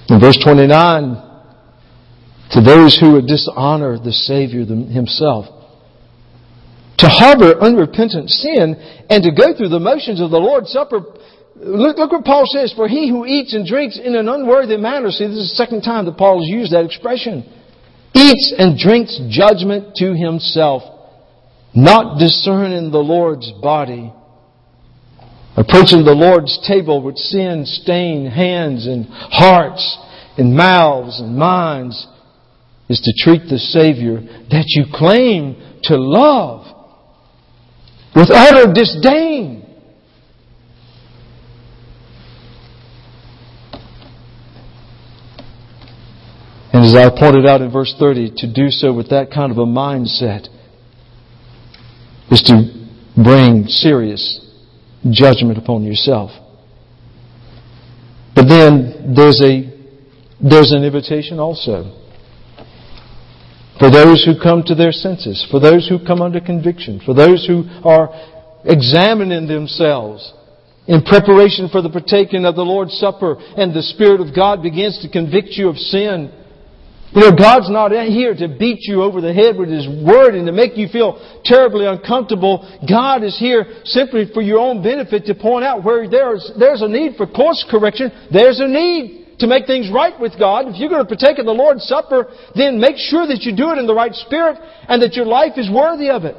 In 0.08 0.22
verse 0.22 0.40
29, 0.42 1.22
to 2.52 2.62
those 2.62 2.98
who 2.98 3.12
would 3.12 3.28
dishonor 3.28 4.00
the 4.00 4.14
Savior 4.14 4.64
Himself, 4.64 5.48
to 7.00 7.08
harbor 7.10 7.60
unrepentant 7.60 8.30
sin 8.30 8.76
and 9.10 9.22
to 9.22 9.32
go 9.32 9.54
through 9.58 9.68
the 9.68 9.82
motions 9.82 10.22
of 10.22 10.32
the 10.32 10.40
Lord's 10.40 10.72
Supper 10.72 11.02
Look, 11.56 11.98
look 11.98 12.12
what 12.12 12.26
Paul 12.26 12.44
says, 12.48 12.74
for 12.76 12.88
he 12.88 13.10
who 13.10 13.26
eats 13.26 13.54
and 13.54 13.68
drinks 13.68 14.00
in 14.02 14.16
an 14.16 14.28
unworthy 14.28 14.78
manner, 14.78 15.12
see, 15.12 15.28
this 15.28 15.38
is 15.38 15.52
the 15.52 15.64
second 15.64 15.82
time 15.82 16.06
that 16.06 16.18
Paul 16.18 16.40
has 16.40 16.48
used 16.48 16.72
that 16.74 16.86
expression, 16.86 17.44
eats 18.14 18.54
and 18.58 18.78
drinks 18.78 19.20
judgment 19.30 19.96
to 19.96 20.16
himself, 20.16 20.84
not 21.76 22.20
discerning 22.20 22.92
the 22.92 23.00
Lord's 23.00 23.52
body. 23.62 24.12
Approaching 25.58 26.06
the 26.06 26.16
Lord's 26.16 26.58
table 26.66 27.02
with 27.02 27.18
sin 27.18 27.66
stained 27.66 28.32
hands 28.32 28.88
and 28.88 29.06
hearts 29.06 29.98
and 30.38 30.56
mouths 30.56 31.20
and 31.20 31.38
minds 31.38 32.08
is 32.90 33.02
to 33.02 33.14
treat 33.24 33.50
the 33.50 33.60
Savior 33.60 34.22
that 34.50 34.66
you 34.68 34.86
claim 34.94 35.56
to 35.84 35.98
love 35.98 36.66
with 38.16 38.30
utter 38.32 38.72
disdain. 38.74 39.62
And 46.74 46.81
as 46.92 46.98
I 46.98 47.10
pointed 47.10 47.46
out 47.46 47.62
in 47.62 47.72
verse 47.72 47.94
30, 47.98 48.34
to 48.38 48.54
do 48.54 48.70
so 48.70 48.92
with 48.92 49.10
that 49.12 49.32
kind 49.32 49.52
of 49.52 49.58
a 49.58 49.66
mindset 49.66 50.48
is 52.30 52.42
to 52.44 52.88
bring 53.16 53.66
serious 53.68 54.46
judgment 55.10 55.58
upon 55.58 55.84
yourself. 55.84 56.32
But 58.36 58.48
then 58.48 59.14
there's 59.16 59.42
a 59.42 59.70
there's 60.42 60.72
an 60.72 60.84
invitation 60.84 61.40
also. 61.40 61.98
For 63.80 63.90
those 63.90 64.26
who 64.26 64.42
come 64.42 64.64
to 64.64 64.76
their 64.76 64.92
senses, 64.92 65.48
for 65.50 65.60
those 65.60 65.88
who 65.88 66.06
come 66.06 66.22
under 66.22 66.40
conviction, 66.40 67.02
for 67.06 67.14
those 67.14 67.46
who 67.48 67.64
are 67.84 68.10
examining 68.66 69.48
themselves 69.48 70.34
in 70.88 71.04
preparation 71.04 71.70
for 71.70 71.82
the 71.82 71.90
partaking 71.90 72.46
of 72.46 72.56
the 72.56 72.66
Lord's 72.66 72.94
Supper, 72.98 73.36
and 73.40 73.74
the 73.74 73.84
Spirit 73.84 74.20
of 74.20 74.36
God 74.36 74.62
begins 74.62 75.00
to 75.02 75.10
convict 75.10 75.50
you 75.52 75.70
of 75.70 75.78
sin 75.78 76.32
you 77.14 77.20
know, 77.20 77.36
God's 77.36 77.70
not 77.70 77.92
here 77.92 78.34
to 78.34 78.48
beat 78.48 78.88
you 78.88 79.04
over 79.04 79.20
the 79.20 79.34
head 79.34 79.58
with 79.58 79.68
His 79.68 79.84
Word 79.84 80.34
and 80.34 80.48
to 80.48 80.54
make 80.54 80.78
you 80.78 80.88
feel 80.88 81.20
terribly 81.44 81.86
uncomfortable. 81.86 82.64
God 82.88 83.24
is 83.24 83.38
here 83.38 83.84
simply 83.84 84.32
for 84.34 84.42
your 84.42 84.60
own 84.60 84.82
benefit 84.82 85.26
to 85.26 85.36
point 85.36 85.66
out 85.66 85.84
where 85.84 86.08
there's, 86.10 86.52
there's 86.58 86.82
a 86.82 86.88
need 86.88 87.18
for 87.18 87.28
course 87.28 87.66
correction. 87.70 88.12
There's 88.32 88.62
a 88.62 88.68
need 88.68 89.36
to 89.40 89.48
make 89.48 89.68
things 89.68 89.92
right 89.92 90.18
with 90.18 90.40
God. 90.40 90.70
If 90.70 90.80
you're 90.80 90.88
going 90.88 91.04
to 91.04 91.16
partake 91.16 91.38
of 91.38 91.46
the 91.46 91.52
Lord's 91.52 91.84
Supper, 91.84 92.32
then 92.56 92.80
make 92.80 92.96
sure 92.96 93.28
that 93.28 93.42
you 93.42 93.58
do 93.58 93.72
it 93.72 93.78
in 93.78 93.88
the 93.88 93.96
right 93.96 94.14
spirit 94.14 94.58
and 94.88 95.02
that 95.02 95.16
your 95.16 95.26
life 95.26 95.58
is 95.58 95.70
worthy 95.70 96.10
of 96.10 96.24
it. 96.24 96.38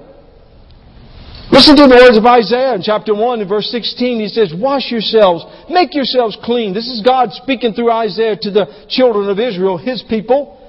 Listen 1.53 1.77
to 1.77 1.85
the 1.85 2.01
words 2.01 2.17
of 2.17 2.25
Isaiah 2.25 2.73
in 2.73 2.81
chapter 2.81 3.15
1 3.15 3.41
and 3.41 3.49
verse 3.49 3.69
16. 3.69 4.21
He 4.21 4.29
says, 4.29 4.55
Wash 4.57 4.91
yourselves, 4.91 5.45
make 5.69 5.93
yourselves 5.93 6.39
clean. 6.43 6.73
This 6.73 6.89
is 6.89 7.03
God 7.05 7.29
speaking 7.33 7.75
through 7.75 7.93
Isaiah 7.93 8.41
to 8.41 8.51
the 8.51 8.87
children 8.89 9.29
of 9.29 9.39
Israel, 9.39 9.77
His 9.77 10.03
people. 10.09 10.62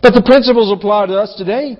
But 0.00 0.14
the 0.14 0.22
principles 0.22 0.72
apply 0.72 1.06
to 1.06 1.18
us 1.18 1.34
today. 1.36 1.76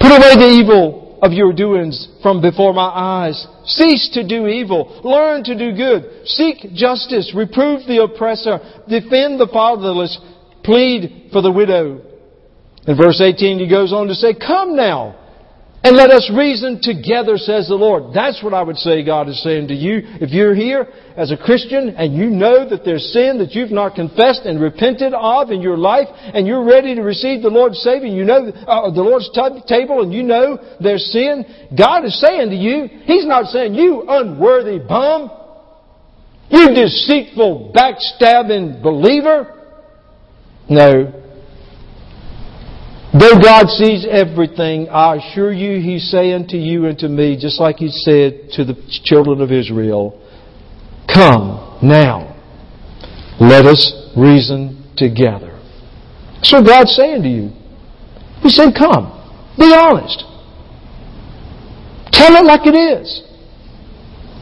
Put 0.00 0.12
away 0.12 0.36
the 0.36 0.60
evil 0.60 1.18
of 1.22 1.32
your 1.32 1.52
doings 1.52 2.08
from 2.22 2.40
before 2.40 2.74
my 2.74 2.88
eyes. 2.94 3.46
Cease 3.64 4.10
to 4.14 4.26
do 4.26 4.46
evil. 4.46 5.00
Learn 5.02 5.42
to 5.44 5.56
do 5.56 5.74
good. 5.74 6.26
Seek 6.26 6.74
justice. 6.74 7.32
Reprove 7.34 7.86
the 7.86 8.02
oppressor. 8.02 8.58
Defend 8.88 9.40
the 9.40 9.48
fatherless. 9.52 10.18
Plead 10.62 11.30
for 11.32 11.42
the 11.42 11.50
widow. 11.50 12.02
In 12.86 12.96
verse 12.96 13.20
18 13.20 13.58
he 13.58 13.68
goes 13.68 13.92
on 13.92 14.08
to 14.08 14.14
say, 14.14 14.34
Come 14.34 14.76
now. 14.76 15.16
And 15.84 15.96
let 15.96 16.10
us 16.10 16.32
reason 16.34 16.80
together, 16.80 17.36
says 17.36 17.68
the 17.68 17.74
Lord. 17.74 18.14
That's 18.14 18.42
what 18.42 18.54
I 18.54 18.62
would 18.62 18.78
say 18.78 19.04
God 19.04 19.28
is 19.28 19.42
saying 19.42 19.68
to 19.68 19.74
you. 19.74 20.00
If 20.18 20.30
you're 20.30 20.54
here 20.54 20.88
as 21.14 21.30
a 21.30 21.36
Christian 21.36 21.90
and 21.90 22.16
you 22.16 22.30
know 22.30 22.66
that 22.66 22.86
there's 22.86 23.12
sin 23.12 23.36
that 23.36 23.52
you've 23.52 23.70
not 23.70 23.94
confessed 23.94 24.46
and 24.46 24.58
repented 24.58 25.12
of 25.12 25.50
in 25.50 25.60
your 25.60 25.76
life 25.76 26.08
and 26.10 26.46
you're 26.46 26.64
ready 26.64 26.94
to 26.94 27.02
receive 27.02 27.42
the 27.42 27.50
Lord's 27.50 27.78
Savior, 27.80 28.08
you 28.08 28.24
know 28.24 28.48
uh, 28.48 28.90
the 28.92 29.02
Lord's 29.02 29.28
t- 29.34 29.60
table 29.68 30.00
and 30.00 30.10
you 30.10 30.22
know 30.22 30.58
there's 30.80 31.04
sin, 31.12 31.44
God 31.76 32.06
is 32.06 32.18
saying 32.18 32.48
to 32.48 32.56
you, 32.56 32.88
He's 33.04 33.26
not 33.26 33.52
saying, 33.52 33.74
you 33.74 34.04
unworthy 34.08 34.78
bum, 34.78 35.30
you 36.48 36.74
deceitful, 36.74 37.74
backstabbing 37.76 38.82
believer. 38.82 39.50
No, 40.70 41.23
Though 43.18 43.38
God 43.38 43.68
sees 43.68 44.04
everything, 44.10 44.88
I 44.88 45.16
assure 45.16 45.52
you 45.52 45.80
He's 45.80 46.10
saying 46.10 46.48
to 46.48 46.56
you 46.56 46.86
and 46.86 46.98
to 46.98 47.08
me, 47.08 47.38
just 47.40 47.60
like 47.60 47.76
He 47.76 47.88
said 47.88 48.50
to 48.54 48.64
the 48.64 48.74
children 49.04 49.40
of 49.40 49.52
Israel, 49.52 50.20
Come 51.06 51.78
now, 51.80 52.34
let 53.40 53.66
us 53.66 54.10
reason 54.16 54.92
together. 54.96 55.60
So 56.42 56.62
God's 56.62 56.92
saying 56.96 57.22
to 57.22 57.28
you. 57.28 57.50
He 58.42 58.48
said, 58.48 58.74
Come, 58.76 59.06
be 59.56 59.72
honest. 59.72 60.24
Tell 62.12 62.34
it 62.34 62.44
like 62.44 62.66
it 62.66 62.74
is. 62.74 63.22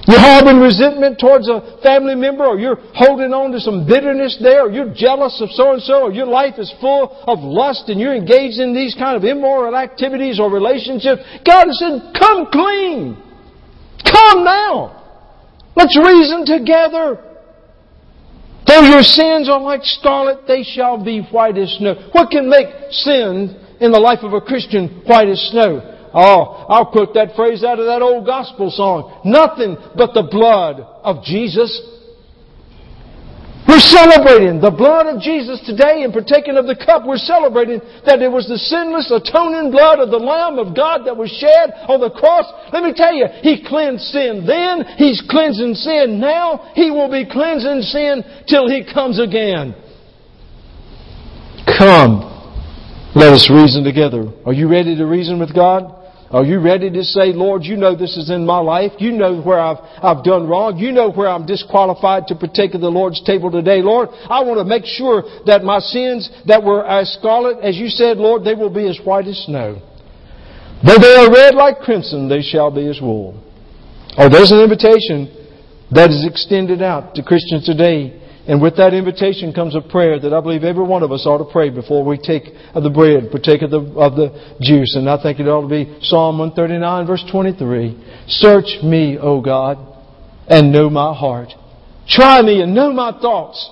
You're 0.09 0.19
harboring 0.19 0.59
resentment 0.59 1.21
towards 1.21 1.49
a 1.49 1.79
family 1.83 2.17
member, 2.17 2.45
or 2.45 2.59
you're 2.59 2.79
holding 2.95 3.33
on 3.33 3.53
to 3.53 3.61
some 3.61 3.87
bitterness 3.87 4.37
there, 4.43 4.67
or 4.67 4.71
you're 4.71 4.93
jealous 4.93 5.39
of 5.41 5.51
so 5.55 5.73
and 5.73 5.83
so, 5.83 6.11
or 6.11 6.13
your 6.13 6.27
life 6.27 6.59
is 6.59 6.75
full 6.81 7.23
of 7.29 7.39
lust 7.39 7.89
and 7.89 8.01
you're 8.01 8.15
engaged 8.15 8.59
in 8.59 8.75
these 8.75 8.97
kind 8.99 9.17
of 9.17 9.23
immoral 9.23 9.77
activities 9.77 10.41
or 10.41 10.51
relationships. 10.51 11.23
God 11.47 11.71
said, 11.79 12.11
Come 12.19 12.51
clean. 12.51 13.15
Come 14.03 14.43
now. 14.43 15.03
Let's 15.77 15.97
reason 15.97 16.47
together. 16.47 17.23
Though 18.67 18.83
your 18.83 19.03
sins 19.03 19.49
are 19.49 19.61
like 19.61 19.85
scarlet, 19.85 20.47
they 20.49 20.65
shall 20.65 21.03
be 21.03 21.21
white 21.31 21.59
as 21.59 21.71
snow. 21.79 22.11
What 22.11 22.31
can 22.31 22.51
make 22.51 22.67
sin 22.91 23.55
in 23.81 23.93
the 23.93 24.01
life 24.01 24.21
of 24.23 24.33
a 24.33 24.41
Christian 24.41 25.03
white 25.07 25.29
as 25.29 25.41
snow? 25.51 25.92
Oh, 26.15 26.67
I'll 26.69 26.87
quote 26.87 27.15
that 27.15 27.35
phrase 27.35 27.65
out 27.65 27.79
of 27.79 27.87
that 27.87 28.03
old 28.03 28.27
gospel 28.27 28.71
song. 28.71 29.23
Nothing 29.25 29.77
but 29.97 30.13
the 30.13 30.29
blood 30.29 30.81
of 31.03 31.25
Jesus. 31.25 31.73
We're 33.67 33.79
celebrating 33.79 34.61
the 34.61 34.75
blood 34.75 35.07
of 35.07 35.23
Jesus 35.23 35.63
today 35.65 36.03
and 36.03 36.13
partaking 36.13 36.59
of 36.59 36.67
the 36.67 36.75
cup. 36.75 37.07
We're 37.07 37.17
celebrating 37.17 37.81
that 38.05 38.21
it 38.21 38.29
was 38.29 38.45
the 38.45 38.59
sinless 38.59 39.09
atoning 39.09 39.71
blood 39.71 40.01
of 40.01 40.11
the 40.11 40.19
Lamb 40.19 40.59
of 40.59 40.75
God 40.77 41.07
that 41.07 41.17
was 41.17 41.31
shed 41.31 41.73
on 41.89 42.01
the 42.01 42.11
cross. 42.11 42.45
Let 42.73 42.83
me 42.83 42.93
tell 42.93 43.15
you, 43.15 43.27
He 43.41 43.65
cleansed 43.65 44.05
sin 44.11 44.45
then. 44.45 44.85
He's 44.99 45.23
cleansing 45.31 45.75
sin 45.79 46.19
now. 46.19 46.73
He 46.75 46.91
will 46.91 47.09
be 47.09 47.25
cleansing 47.25 47.83
sin 47.83 48.25
till 48.51 48.69
He 48.69 48.83
comes 48.83 49.23
again. 49.23 49.79
Come. 51.79 52.29
Let 53.15 53.33
us 53.33 53.49
reason 53.49 53.85
together. 53.85 54.27
Are 54.45 54.53
you 54.53 54.69
ready 54.69 54.97
to 54.97 55.07
reason 55.07 55.39
with 55.39 55.55
God? 55.55 56.02
Are 56.33 56.45
you 56.45 56.61
ready 56.61 56.91
to 56.91 57.05
say, 57.05 57.35
Lord, 57.35 57.63
you 57.63 57.77
know 57.77 57.95
this 57.95 58.17
is 58.17 58.31
in 58.31 58.47
my 58.47 58.59
life. 58.59 58.93
You 58.99 59.13
know 59.13 59.43
where 59.43 59.61
I've, 59.61 59.77
I've 60.03 60.25
done 60.25 60.49
wrong. 60.49 60.79
You 60.79 60.91
know 60.91 61.13
where 61.13 61.29
I'm 61.29 61.45
disqualified 61.45 62.27
to 62.29 62.35
partake 62.35 62.73
of 62.73 62.81
the 62.81 62.89
Lord's 62.89 63.23
table 63.23 63.51
today. 63.51 63.83
Lord, 63.83 64.09
I 64.11 64.43
want 64.43 64.59
to 64.59 64.65
make 64.65 64.87
sure 64.87 65.25
that 65.45 65.63
my 65.63 65.79
sins 65.79 66.31
that 66.47 66.65
were 66.65 66.87
as 66.87 67.13
scarlet, 67.21 67.59
as 67.63 67.77
you 67.77 67.89
said, 67.89 68.17
Lord, 68.17 68.45
they 68.45 68.55
will 68.55 68.73
be 68.73 68.89
as 68.89 68.99
white 69.05 69.27
as 69.27 69.45
snow. 69.45 69.83
Though 70.81 70.99
they 70.99 71.15
are 71.17 71.31
red 71.31 71.55
like 71.55 71.81
crimson, 71.81 72.31
they 72.31 72.41
shall 72.41 72.71
be 72.71 72.89
as 72.89 72.99
wool. 72.99 73.39
Oh, 74.17 74.31
there's 74.31 74.53
an 74.53 74.61
invitation 74.61 75.29
that 75.91 76.09
is 76.09 76.25
extended 76.27 76.81
out 76.81 77.15
to 77.17 77.23
Christians 77.23 77.67
today 77.67 78.22
and 78.49 78.61
with 78.61 78.77
that 78.77 78.93
invitation 78.93 79.53
comes 79.53 79.77
a 79.77 79.81
prayer 79.81 80.19
that 80.19 80.33
I 80.33 80.41
believe 80.41 80.65
every 80.65 80.83
one 80.83 81.05
of 81.05 81.13
us 81.13 81.25
ought 81.27 81.39
to 81.39 81.53
pray 81.53 81.71
before 81.71 82.05
we 82.05 82.19
take 82.19 82.45
of 82.75 82.83
the 82.83 82.91
bread, 82.91 83.31
partake 83.31 83.63
of 83.63 83.71
the, 83.71 83.81
of 83.95 84.17
the 84.17 84.57
juice. 84.61 84.97
And 84.97 85.09
I 85.09 85.23
think 85.23 85.39
it 85.39 85.47
ought 85.47 85.63
to 85.63 85.69
be 85.69 85.99
Psalm 86.03 86.39
139 86.39 87.07
verse 87.07 87.25
23. 87.31 88.25
Search 88.27 88.83
me, 88.83 89.17
O 89.17 89.41
God, 89.41 89.79
and 90.49 90.73
know 90.73 90.91
my 90.91 91.15
heart. 91.15 91.51
Try 92.09 92.43
me 92.43 92.61
and 92.63 92.75
know 92.75 92.93
my 92.93 93.13
thoughts. 93.13 93.71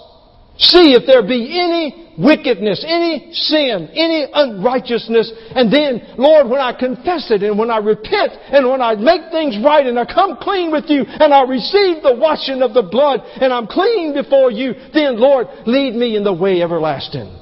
See 0.61 0.93
if 0.93 1.07
there 1.07 1.23
be 1.23 1.57
any 1.57 2.13
wickedness, 2.21 2.85
any 2.87 3.33
sin, 3.33 3.89
any 3.97 4.29
unrighteousness. 4.29 5.33
And 5.57 5.73
then, 5.73 6.15
Lord, 6.19 6.51
when 6.51 6.61
I 6.61 6.77
confess 6.77 7.31
it 7.31 7.43
and 7.43 7.59
when 7.59 7.71
I 7.71 7.79
repent 7.79 8.33
and 8.53 8.69
when 8.69 8.83
I 8.83 8.95
make 8.95 9.33
things 9.33 9.57
right 9.65 9.87
and 9.87 9.99
I 9.99 10.05
come 10.05 10.37
clean 10.37 10.71
with 10.71 10.85
you 10.89 11.05
and 11.09 11.33
I 11.33 11.49
receive 11.49 12.03
the 12.03 12.15
washing 12.15 12.61
of 12.61 12.75
the 12.75 12.83
blood 12.83 13.21
and 13.41 13.55
I'm 13.55 13.67
clean 13.67 14.13
before 14.13 14.51
you, 14.51 14.75
then, 14.93 15.19
Lord, 15.19 15.47
lead 15.65 15.95
me 15.95 16.15
in 16.17 16.25
the 16.25 16.35
way 16.35 16.61
everlasting. 16.61 17.41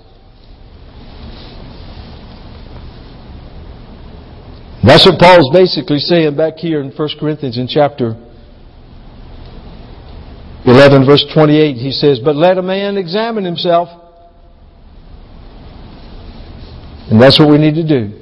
That's 4.87 5.05
what 5.05 5.19
Paul's 5.19 5.51
basically 5.53 5.99
saying 5.99 6.37
back 6.37 6.55
here 6.55 6.81
in 6.81 6.93
1 6.93 7.09
Corinthians 7.19 7.59
in 7.59 7.67
chapter 7.67 8.15
11 10.69 11.07
verse 11.07 11.25
28, 11.33 11.77
he 11.77 11.93
says, 11.93 12.21
But 12.23 12.37
let 12.37 12.59
a 12.59 12.63
man 12.63 12.97
examine 12.97 13.45
himself. 13.45 13.89
And 17.11 17.21
that's 17.21 17.39
what 17.41 17.49
we 17.51 17.57
need 17.57 17.75
to 17.75 17.87
do. 17.87 18.15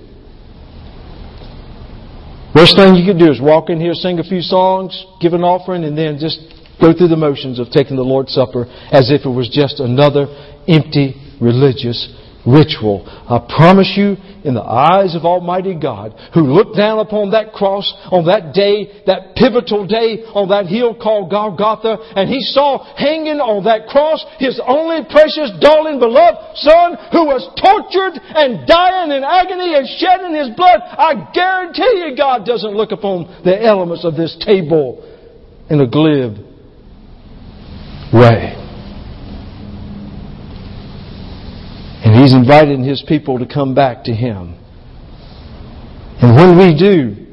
Worst 2.55 2.76
thing 2.76 2.94
you 2.94 3.05
could 3.05 3.18
do 3.18 3.30
is 3.30 3.40
walk 3.40 3.68
in 3.68 3.80
here, 3.80 3.92
sing 3.94 4.18
a 4.18 4.24
few 4.24 4.40
songs, 4.40 5.05
give 5.20 5.34
an 5.34 5.42
offering, 5.42 5.84
and 5.84 5.99
then 5.99 6.18
just 6.18 6.40
go 6.80 6.92
through 6.92 7.09
the 7.09 7.16
motions 7.16 7.59
of 7.59 7.70
taking 7.70 7.97
the 7.97 8.03
Lord's 8.03 8.32
Supper 8.32 8.64
as 8.92 9.11
if 9.11 9.26
it 9.26 9.28
was 9.28 9.49
just 9.49 9.80
another 9.80 10.26
empty 10.68 11.20
religious 11.40 12.09
ritual. 12.47 13.03
I 13.07 13.42
promise 13.42 13.92
you, 13.99 14.16
in 14.47 14.55
the 14.55 14.62
eyes 14.62 15.18
of 15.18 15.26
Almighty 15.26 15.74
God, 15.74 16.14
who 16.32 16.47
looked 16.47 16.76
down 16.76 17.01
upon 17.01 17.34
that 17.34 17.53
cross 17.53 17.90
on 18.14 18.24
that 18.26 18.55
day, 18.55 19.03
that 19.07 19.34
pivotal 19.34 19.86
day 19.86 20.22
on 20.30 20.49
that 20.55 20.70
hill 20.70 20.94
called 20.94 21.28
Golgotha, 21.28 21.99
and 22.14 22.30
he 22.30 22.40
saw 22.40 22.86
hanging 22.94 23.42
on 23.42 23.66
that 23.66 23.90
cross 23.90 24.24
his 24.38 24.62
only 24.62 25.03
precious, 25.11 25.51
darling, 25.59 25.99
beloved 25.99 26.38
Son 26.62 26.94
who 27.11 27.26
was 27.26 27.42
tortured 27.59 28.14
and 28.14 28.66
dying 28.66 29.11
in 29.11 29.26
agony 29.26 29.74
and 29.74 29.86
shedding 29.99 30.34
his 30.34 30.55
blood. 30.55 30.80
I 30.80 31.28
guarantee 31.34 32.07
you 32.07 32.16
God 32.16 32.47
doesn't 32.47 32.72
look 32.72 32.92
upon 32.92 33.42
the 33.44 33.59
elements 33.59 34.05
of 34.05 34.14
this 34.14 34.38
table 34.40 35.03
in 35.68 35.80
a 35.80 35.86
glib 35.86 36.38
way. 38.12 38.65
He's 42.16 42.32
inviting 42.32 42.82
His 42.82 43.04
people 43.06 43.38
to 43.38 43.46
come 43.46 43.74
back 43.74 44.04
to 44.04 44.14
Him. 44.14 44.54
And 46.22 46.34
when 46.34 46.56
we 46.56 46.76
do, 46.78 47.26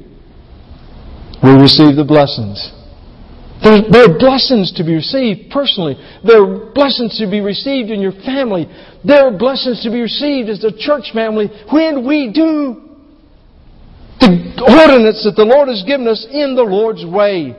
we 1.41 1.51
receive 1.51 1.95
the 1.95 2.03
blessings. 2.03 2.71
There, 3.63 4.11
are 4.11 4.19
blessings 4.19 4.73
to 4.75 4.83
be 4.83 4.95
received 4.95 5.49
personally. 5.49 5.95
There 6.25 6.43
are 6.43 6.73
blessings 6.73 7.17
to 7.19 7.31
be 7.31 7.39
received 7.39 7.91
in 7.91 8.01
your 8.01 8.11
family. 8.11 8.67
There 9.05 9.25
are 9.25 9.31
blessings 9.31 9.81
to 9.83 9.89
be 9.89 10.01
received 10.01 10.49
as 10.49 10.61
a 10.65 10.77
church 10.77 11.11
family 11.13 11.47
when 11.71 12.05
we 12.05 12.33
do 12.33 12.83
the 14.19 14.63
ordinance 14.67 15.23
that 15.23 15.35
the 15.37 15.45
Lord 15.45 15.69
has 15.69 15.83
given 15.87 16.07
us 16.07 16.27
in 16.29 16.55
the 16.55 16.63
Lord's 16.63 17.05
way. 17.05 17.55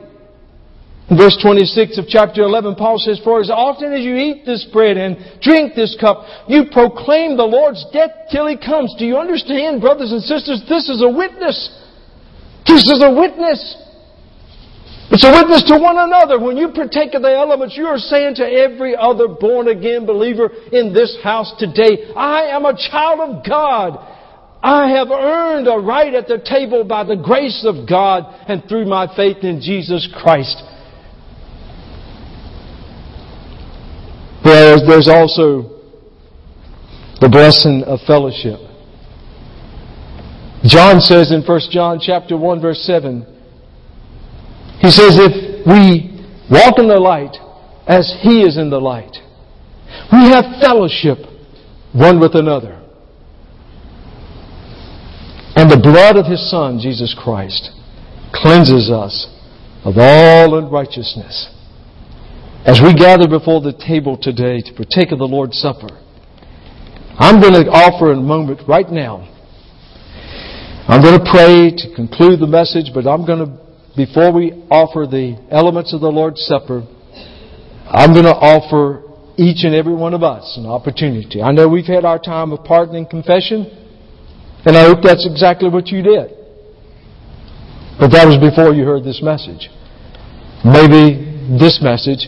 Verse 1.05 1.37
26 1.37 1.99
of 1.99 2.05
chapter 2.09 2.41
11, 2.41 2.75
Paul 2.75 2.97
says, 2.97 3.21
For 3.23 3.39
as 3.39 3.51
often 3.51 3.93
as 3.93 4.01
you 4.01 4.15
eat 4.15 4.41
this 4.43 4.65
bread 4.73 4.97
and 4.97 5.39
drink 5.39 5.75
this 5.75 5.95
cup, 6.01 6.25
you 6.47 6.65
proclaim 6.71 7.37
the 7.37 7.45
Lord's 7.45 7.85
death 7.93 8.09
till 8.31 8.47
He 8.47 8.57
comes. 8.57 8.95
Do 8.97 9.05
you 9.05 9.17
understand, 9.17 9.81
brothers 9.81 10.11
and 10.11 10.21
sisters? 10.23 10.65
This 10.67 10.89
is 10.89 11.03
a 11.05 11.09
witness. 11.09 11.69
This 12.65 12.89
is 12.89 13.03
a 13.05 13.13
witness. 13.13 13.61
It's 15.11 15.23
a 15.23 15.29
witness 15.29 15.61
to 15.69 15.77
one 15.77 15.99
another. 15.99 16.39
When 16.39 16.57
you 16.57 16.69
partake 16.73 17.13
of 17.13 17.21
the 17.21 17.31
elements, 17.31 17.77
you 17.77 17.85
are 17.85 17.99
saying 17.99 18.35
to 18.35 18.43
every 18.43 18.95
other 18.95 19.27
born 19.27 19.67
again 19.67 20.07
believer 20.07 20.49
in 20.73 20.91
this 20.91 21.15
house 21.21 21.53
today, 21.59 22.11
I 22.17 22.49
am 22.49 22.65
a 22.65 22.75
child 22.75 23.19
of 23.21 23.45
God. 23.45 24.01
I 24.63 24.89
have 24.97 25.11
earned 25.11 25.67
a 25.67 25.77
right 25.77 26.15
at 26.15 26.27
the 26.27 26.39
table 26.43 26.83
by 26.83 27.03
the 27.03 27.15
grace 27.15 27.63
of 27.63 27.87
God 27.87 28.25
and 28.49 28.63
through 28.67 28.87
my 28.87 29.05
faith 29.15 29.43
in 29.43 29.61
Jesus 29.61 30.09
Christ. 30.11 30.63
Whereas 34.45 34.83
there's 34.87 35.07
also 35.07 35.81
the 37.19 37.27
blessing 37.27 37.83
of 37.83 37.99
fellowship. 38.05 38.59
John 40.63 41.01
says 41.01 41.31
in 41.31 41.41
1 41.41 41.61
John 41.71 41.99
chapter 41.99 42.37
1 42.37 42.61
verse 42.61 42.79
7, 42.85 43.25
he 44.81 44.91
says, 44.91 45.17
if 45.17 45.65
we 45.65 46.13
walk 46.51 46.77
in 46.77 46.87
the 46.87 46.99
light 46.99 47.35
as 47.87 48.13
he 48.21 48.41
is 48.41 48.57
in 48.57 48.69
the 48.69 48.79
light, 48.79 49.17
we 50.11 50.29
have 50.29 50.61
fellowship 50.61 51.17
one 51.93 52.19
with 52.19 52.35
another. 52.35 52.83
And 55.55 55.71
the 55.71 55.81
blood 55.81 56.17
of 56.17 56.27
his 56.27 56.51
son, 56.51 56.77
Jesus 56.79 57.15
Christ, 57.17 57.71
cleanses 58.31 58.91
us 58.91 59.25
of 59.83 59.95
all 59.97 60.59
unrighteousness. 60.59 61.54
As 62.65 62.81
we 62.81 62.95
gather 62.95 63.27
before 63.27 63.61
the 63.61 63.77
table 63.77 64.17
today 64.17 64.59
to 64.59 64.73
partake 64.73 65.11
of 65.11 65.19
the 65.19 65.29
Lord's 65.29 65.55
Supper, 65.61 66.01
I'm 67.13 67.39
going 67.39 67.53
to 67.53 67.69
offer 67.69 68.11
a 68.11 68.15
moment 68.15 68.61
right 68.67 68.89
now. 68.89 69.21
I'm 70.89 70.99
going 70.99 71.13
to 71.13 71.29
pray 71.29 71.69
to 71.69 71.95
conclude 71.95 72.39
the 72.41 72.49
message, 72.49 72.89
but 72.91 73.05
I'm 73.05 73.23
going 73.23 73.45
to, 73.45 73.61
before 73.95 74.33
we 74.33 74.65
offer 74.73 75.05
the 75.05 75.37
elements 75.51 75.93
of 75.93 76.01
the 76.01 76.09
Lord's 76.09 76.41
Supper, 76.41 76.81
I'm 77.85 78.13
going 78.17 78.25
to 78.25 78.33
offer 78.33 79.13
each 79.37 79.61
and 79.61 79.75
every 79.75 79.93
one 79.93 80.15
of 80.15 80.23
us 80.23 80.57
an 80.57 80.65
opportunity. 80.65 81.43
I 81.43 81.51
know 81.51 81.69
we've 81.69 81.85
had 81.85 82.03
our 82.03 82.17
time 82.17 82.51
of 82.51 82.65
pardon 82.65 82.95
and 82.95 83.07
confession, 83.07 83.69
and 84.65 84.75
I 84.75 84.89
hope 84.89 85.03
that's 85.03 85.29
exactly 85.29 85.69
what 85.69 85.89
you 85.89 86.01
did. 86.01 86.33
But 88.01 88.09
that 88.09 88.25
was 88.25 88.41
before 88.41 88.73
you 88.73 88.85
heard 88.85 89.03
this 89.03 89.21
message. 89.21 89.69
Maybe 90.65 91.29
this 91.61 91.77
message 91.77 92.25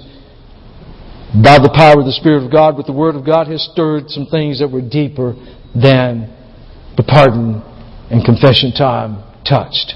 by 1.36 1.59
the 1.59 1.71
power 1.75 1.99
of 1.99 2.05
the 2.05 2.15
Spirit 2.15 2.43
of 2.43 2.51
God, 2.51 2.78
with 2.78 2.86
the 2.86 2.93
Word 2.93 3.15
of 3.15 3.25
God, 3.25 3.47
has 3.47 3.67
stirred 3.73 4.09
some 4.09 4.28
things 4.28 4.59
that 4.59 4.71
were 4.71 4.82
deeper 4.82 5.36
than 5.75 6.32
the 6.95 7.03
pardon 7.03 7.61
and 8.09 8.23
confession 8.23 8.71
time 8.71 9.23
touched. 9.43 9.93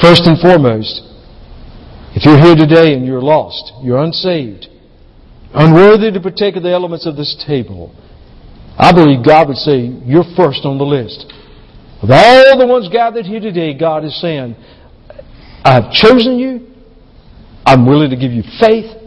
First 0.00 0.22
and 0.30 0.38
foremost, 0.38 1.02
if 2.14 2.24
you're 2.24 2.38
here 2.38 2.54
today 2.54 2.94
and 2.94 3.04
you're 3.04 3.20
lost, 3.20 3.72
you're 3.82 4.02
unsaved, 4.02 4.68
unworthy 5.52 6.12
to 6.12 6.20
partake 6.20 6.54
of 6.56 6.62
the 6.62 6.70
elements 6.70 7.04
of 7.04 7.16
this 7.16 7.34
table, 7.46 7.94
I 8.78 8.92
believe 8.92 9.26
God 9.26 9.48
would 9.48 9.56
say, 9.56 9.80
You're 10.06 10.24
first 10.36 10.64
on 10.64 10.78
the 10.78 10.86
list. 10.86 11.26
Of 12.00 12.10
all 12.10 12.58
the 12.58 12.66
ones 12.66 12.88
gathered 12.88 13.26
here 13.26 13.40
today, 13.40 13.74
God 13.74 14.04
is 14.04 14.18
saying, 14.20 14.54
I've 15.64 15.90
chosen 15.90 16.38
you. 16.38 16.68
I'm 17.66 17.84
willing 17.84 18.10
to 18.10 18.16
give 18.16 18.30
you 18.30 18.44
faith. 18.60 18.97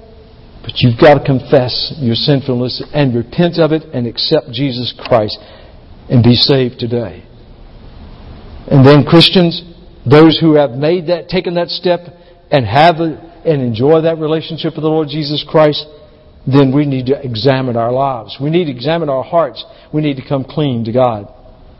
But 0.63 0.73
you've 0.77 0.99
got 0.99 1.15
to 1.15 1.25
confess 1.25 1.93
your 1.97 2.15
sinfulness 2.15 2.83
and 2.93 3.15
repent 3.15 3.57
of 3.57 3.71
it 3.71 3.83
and 3.93 4.05
accept 4.05 4.51
Jesus 4.51 4.93
Christ 4.97 5.37
and 6.09 6.23
be 6.23 6.35
saved 6.35 6.79
today. 6.79 7.25
And 8.67 8.85
then 8.85 9.03
Christians, 9.03 9.63
those 10.09 10.37
who 10.39 10.55
have 10.55 10.71
made 10.71 11.07
that, 11.07 11.29
taken 11.29 11.55
that 11.55 11.69
step 11.69 12.01
and 12.51 12.65
have 12.65 12.97
and 12.99 13.61
enjoy 13.61 14.01
that 14.01 14.19
relationship 14.19 14.75
with 14.75 14.83
the 14.83 14.89
Lord 14.89 15.07
Jesus 15.09 15.43
Christ, 15.47 15.85
then 16.45 16.73
we 16.73 16.85
need 16.85 17.07
to 17.07 17.19
examine 17.23 17.75
our 17.75 17.91
lives. 17.91 18.37
We 18.41 18.49
need 18.49 18.65
to 18.65 18.71
examine 18.71 19.09
our 19.09 19.23
hearts. 19.23 19.63
We 19.93 20.01
need 20.01 20.17
to 20.17 20.27
come 20.27 20.43
clean 20.43 20.85
to 20.85 20.91
God. 20.91 21.33